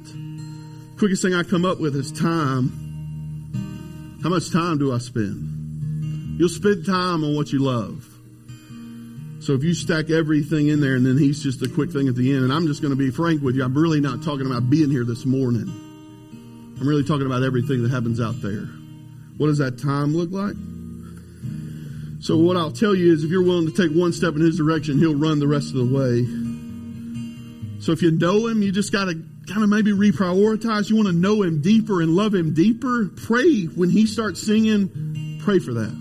Quickest 0.98 1.22
thing 1.22 1.36
I 1.36 1.44
come 1.44 1.64
up 1.64 1.80
with 1.80 1.96
is 1.96 2.12
time. 2.12 4.20
How 4.24 4.30
much 4.30 4.52
time 4.52 4.80
do 4.80 4.92
I 4.92 4.98
spend? 4.98 6.40
You'll 6.40 6.50
spend 6.50 6.88
time 6.88 7.24
on 7.24 7.36
what 7.36 7.52
you 7.52 7.60
love. 7.60 8.10
So 9.42 9.54
if 9.54 9.64
you 9.64 9.76
stack 9.76 10.10
everything 10.10 10.70
in 10.70 10.80
there 10.80 10.96
and 10.96 11.06
then 11.06 11.20
he's 11.20 11.44
just 11.44 11.62
a 11.62 11.70
quick 11.70 11.92
thing 11.92 12.08
at 12.08 12.16
the 12.16 12.34
end, 12.34 12.44
and 12.44 12.52
I'm 12.52 12.66
just 12.66 12.82
going 12.82 12.94
to 12.94 12.98
be 12.98 13.12
frank 13.12 13.44
with 13.44 13.56
you, 13.56 13.64
I'm 13.64 13.78
really 13.78 14.02
not 14.02 14.24
talking 14.24 14.48
about 14.48 14.70
being 14.70 14.90
here 14.90 15.04
this 15.04 15.26
morning. 15.26 15.68
I'm 16.80 16.88
really 16.88 17.04
talking 17.04 17.28
about 17.28 17.44
everything 17.44 17.84
that 17.84 17.92
happens 17.92 18.20
out 18.20 18.42
there. 18.42 18.66
What 19.38 19.48
does 19.48 19.60
that 19.60 19.78
time 19.78 20.16
look 20.16 20.32
like? 20.32 20.56
So 22.24 22.38
what 22.38 22.56
I'll 22.56 22.72
tell 22.72 22.96
you 22.96 23.12
is 23.12 23.26
if 23.26 23.32
you're 23.32 23.44
willing 23.44 23.70
to 23.70 23.74
take 23.74 23.94
one 23.94 24.14
step 24.14 24.36
in 24.36 24.40
his 24.40 24.56
direction, 24.56 24.98
he'll 24.98 25.14
run 25.14 25.40
the 25.40 25.48
rest 25.48 25.76
of 25.76 25.76
the 25.76 25.84
way. 25.84 26.24
So 27.82 27.92
if 27.92 28.02
you 28.02 28.12
know 28.12 28.48
him, 28.48 28.62
you 28.62 28.72
just 28.72 28.94
got 28.94 29.10
to 29.10 29.22
kind 29.46 29.62
of 29.62 29.68
maybe 29.68 29.92
reprioritize. 29.92 30.90
You 30.90 30.96
want 30.96 31.10
to 31.10 31.14
know 31.14 31.42
him 31.44 31.62
deeper 31.62 32.02
and 32.02 32.16
love 32.16 32.34
him 32.34 32.54
deeper. 32.54 33.10
Pray 33.10 33.64
when 33.66 33.90
he 33.90 34.06
starts 34.06 34.42
singing, 34.42 35.42
pray 35.44 35.60
for 35.60 35.74
that. 35.74 35.94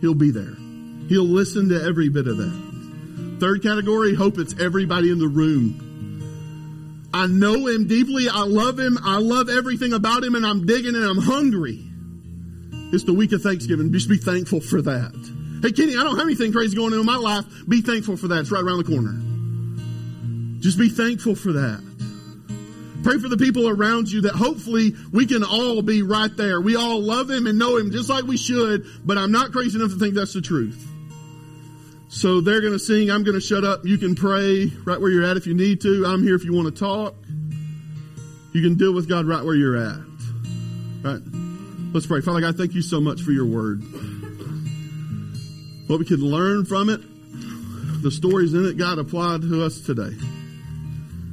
He'll 0.00 0.14
be 0.14 0.32
there. 0.32 0.56
He'll 1.08 1.22
listen 1.22 1.68
to 1.68 1.80
every 1.80 2.08
bit 2.08 2.26
of 2.26 2.36
that. 2.38 3.36
Third 3.38 3.62
category, 3.62 4.16
hope 4.16 4.38
it's 4.38 4.58
everybody 4.58 5.12
in 5.12 5.20
the 5.20 5.28
room. 5.28 7.06
I 7.14 7.28
know 7.28 7.68
him 7.68 7.86
deeply. 7.86 8.28
I 8.28 8.42
love 8.42 8.76
him. 8.76 8.98
I 9.04 9.18
love 9.18 9.48
everything 9.48 9.92
about 9.92 10.24
him 10.24 10.34
and 10.34 10.44
I'm 10.44 10.66
digging 10.66 10.96
and 10.96 11.04
I'm 11.04 11.18
hungry. 11.18 11.80
It's 12.92 13.04
the 13.04 13.14
week 13.14 13.30
of 13.30 13.42
Thanksgiving. 13.42 13.92
Just 13.92 14.08
be 14.08 14.16
thankful 14.16 14.60
for 14.60 14.82
that. 14.82 15.39
Hey, 15.62 15.72
Kenny, 15.72 15.96
I 15.96 16.02
don't 16.02 16.16
have 16.16 16.26
anything 16.26 16.52
crazy 16.52 16.76
going 16.76 16.94
on 16.94 17.00
in 17.00 17.06
my 17.06 17.16
life. 17.16 17.44
Be 17.68 17.82
thankful 17.82 18.16
for 18.16 18.28
that. 18.28 18.40
It's 18.40 18.50
right 18.50 18.62
around 18.62 18.78
the 18.78 18.84
corner. 18.84 20.60
Just 20.60 20.78
be 20.78 20.88
thankful 20.88 21.34
for 21.34 21.52
that. 21.52 21.82
Pray 23.02 23.18
for 23.18 23.28
the 23.28 23.36
people 23.36 23.68
around 23.68 24.10
you 24.10 24.22
that 24.22 24.34
hopefully 24.34 24.94
we 25.12 25.26
can 25.26 25.42
all 25.42 25.80
be 25.80 26.02
right 26.02 26.34
there. 26.36 26.60
We 26.60 26.76
all 26.76 27.00
love 27.00 27.30
Him 27.30 27.46
and 27.46 27.58
know 27.58 27.76
Him 27.76 27.90
just 27.90 28.08
like 28.08 28.24
we 28.24 28.36
should, 28.36 28.86
but 29.04 29.16
I'm 29.16 29.32
not 29.32 29.52
crazy 29.52 29.78
enough 29.78 29.92
to 29.92 29.98
think 29.98 30.14
that's 30.14 30.34
the 30.34 30.42
truth. 30.42 30.86
So 32.08 32.40
they're 32.40 32.60
going 32.60 32.72
to 32.72 32.78
sing. 32.78 33.10
I'm 33.10 33.22
going 33.22 33.36
to 33.36 33.40
shut 33.40 33.64
up. 33.64 33.86
You 33.86 33.96
can 33.96 34.14
pray 34.14 34.66
right 34.84 35.00
where 35.00 35.10
you're 35.10 35.24
at 35.24 35.36
if 35.36 35.46
you 35.46 35.54
need 35.54 35.80
to. 35.82 36.04
I'm 36.06 36.22
here 36.22 36.34
if 36.34 36.44
you 36.44 36.52
want 36.52 36.74
to 36.74 36.78
talk. 36.78 37.14
You 38.52 38.62
can 38.62 38.76
deal 38.76 38.92
with 38.92 39.08
God 39.08 39.26
right 39.26 39.44
where 39.44 39.54
you're 39.54 39.76
at. 39.76 39.98
Right? 41.02 41.22
Let's 41.94 42.06
pray. 42.06 42.20
Father 42.20 42.40
God, 42.40 42.56
thank 42.56 42.74
you 42.74 42.82
so 42.82 43.00
much 43.00 43.22
for 43.22 43.30
your 43.30 43.46
word. 43.46 43.82
What 45.90 45.98
we 45.98 46.04
can 46.04 46.20
learn 46.20 46.64
from 46.66 46.88
it, 46.88 47.00
the 48.00 48.12
stories 48.12 48.54
in 48.54 48.64
it, 48.64 48.76
God, 48.76 49.00
applied 49.00 49.42
to 49.42 49.64
us 49.64 49.80
today. 49.80 50.16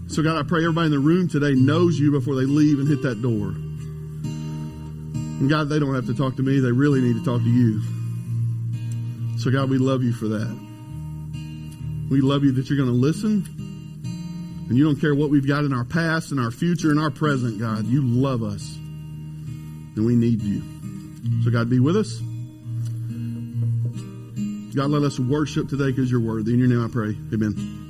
So, 0.08 0.24
God, 0.24 0.36
I 0.36 0.42
pray 0.42 0.64
everybody 0.64 0.88
in 0.88 0.94
the 0.94 1.00
room 1.00 1.28
today 1.28 1.54
knows 1.54 2.00
you 2.00 2.10
before 2.10 2.34
they 2.34 2.46
leave 2.46 2.80
and 2.80 2.88
hit 2.88 3.04
that 3.04 3.22
door. 3.22 3.50
And, 3.50 5.48
God, 5.48 5.70
they 5.70 5.78
don't 5.78 5.94
have 5.94 6.08
to 6.08 6.16
talk 6.16 6.38
to 6.38 6.42
me. 6.42 6.60
They 6.60 6.72
really 6.72 7.02
need 7.02 7.24
to 7.24 7.24
talk 7.24 7.44
to 7.44 7.48
you. 7.48 7.84
So, 9.38 9.52
God, 9.52 9.70
we 9.70 9.78
love 9.78 10.02
you 10.02 10.12
for 10.12 10.28
that. 10.28 10.50
We 12.10 12.22
love 12.22 12.44
you 12.44 12.52
that 12.54 12.68
you're 12.68 12.78
going 12.78 12.90
to 12.90 12.96
listen. 12.96 13.46
And 14.70 14.76
you 14.76 14.84
don't 14.84 15.00
care 15.00 15.14
what 15.14 15.30
we've 15.30 15.48
got 15.48 15.66
in 15.66 15.72
our 15.72 15.86
past 15.86 16.32
and 16.32 16.40
our 16.40 16.50
future 16.50 16.90
and 16.90 17.00
our 17.00 17.12
present, 17.12 17.60
God. 17.60 17.86
You 17.86 18.02
love 18.02 18.42
us. 18.42 18.76
And 18.76 20.04
we 20.04 20.16
need 20.16 20.42
you. 20.42 20.64
So, 21.44 21.52
God, 21.52 21.70
be 21.70 21.80
with 21.80 21.96
us. 21.96 22.20
God, 24.78 24.92
let 24.92 25.02
us 25.02 25.20
worship 25.20 25.70
today 25.70 25.90
because 25.90 26.12
you're 26.12 26.22
worthy. 26.22 26.54
In 26.54 26.60
your 26.60 26.68
name 26.68 26.86
I 26.86 26.88
pray. 26.88 27.18
Amen. 27.34 27.87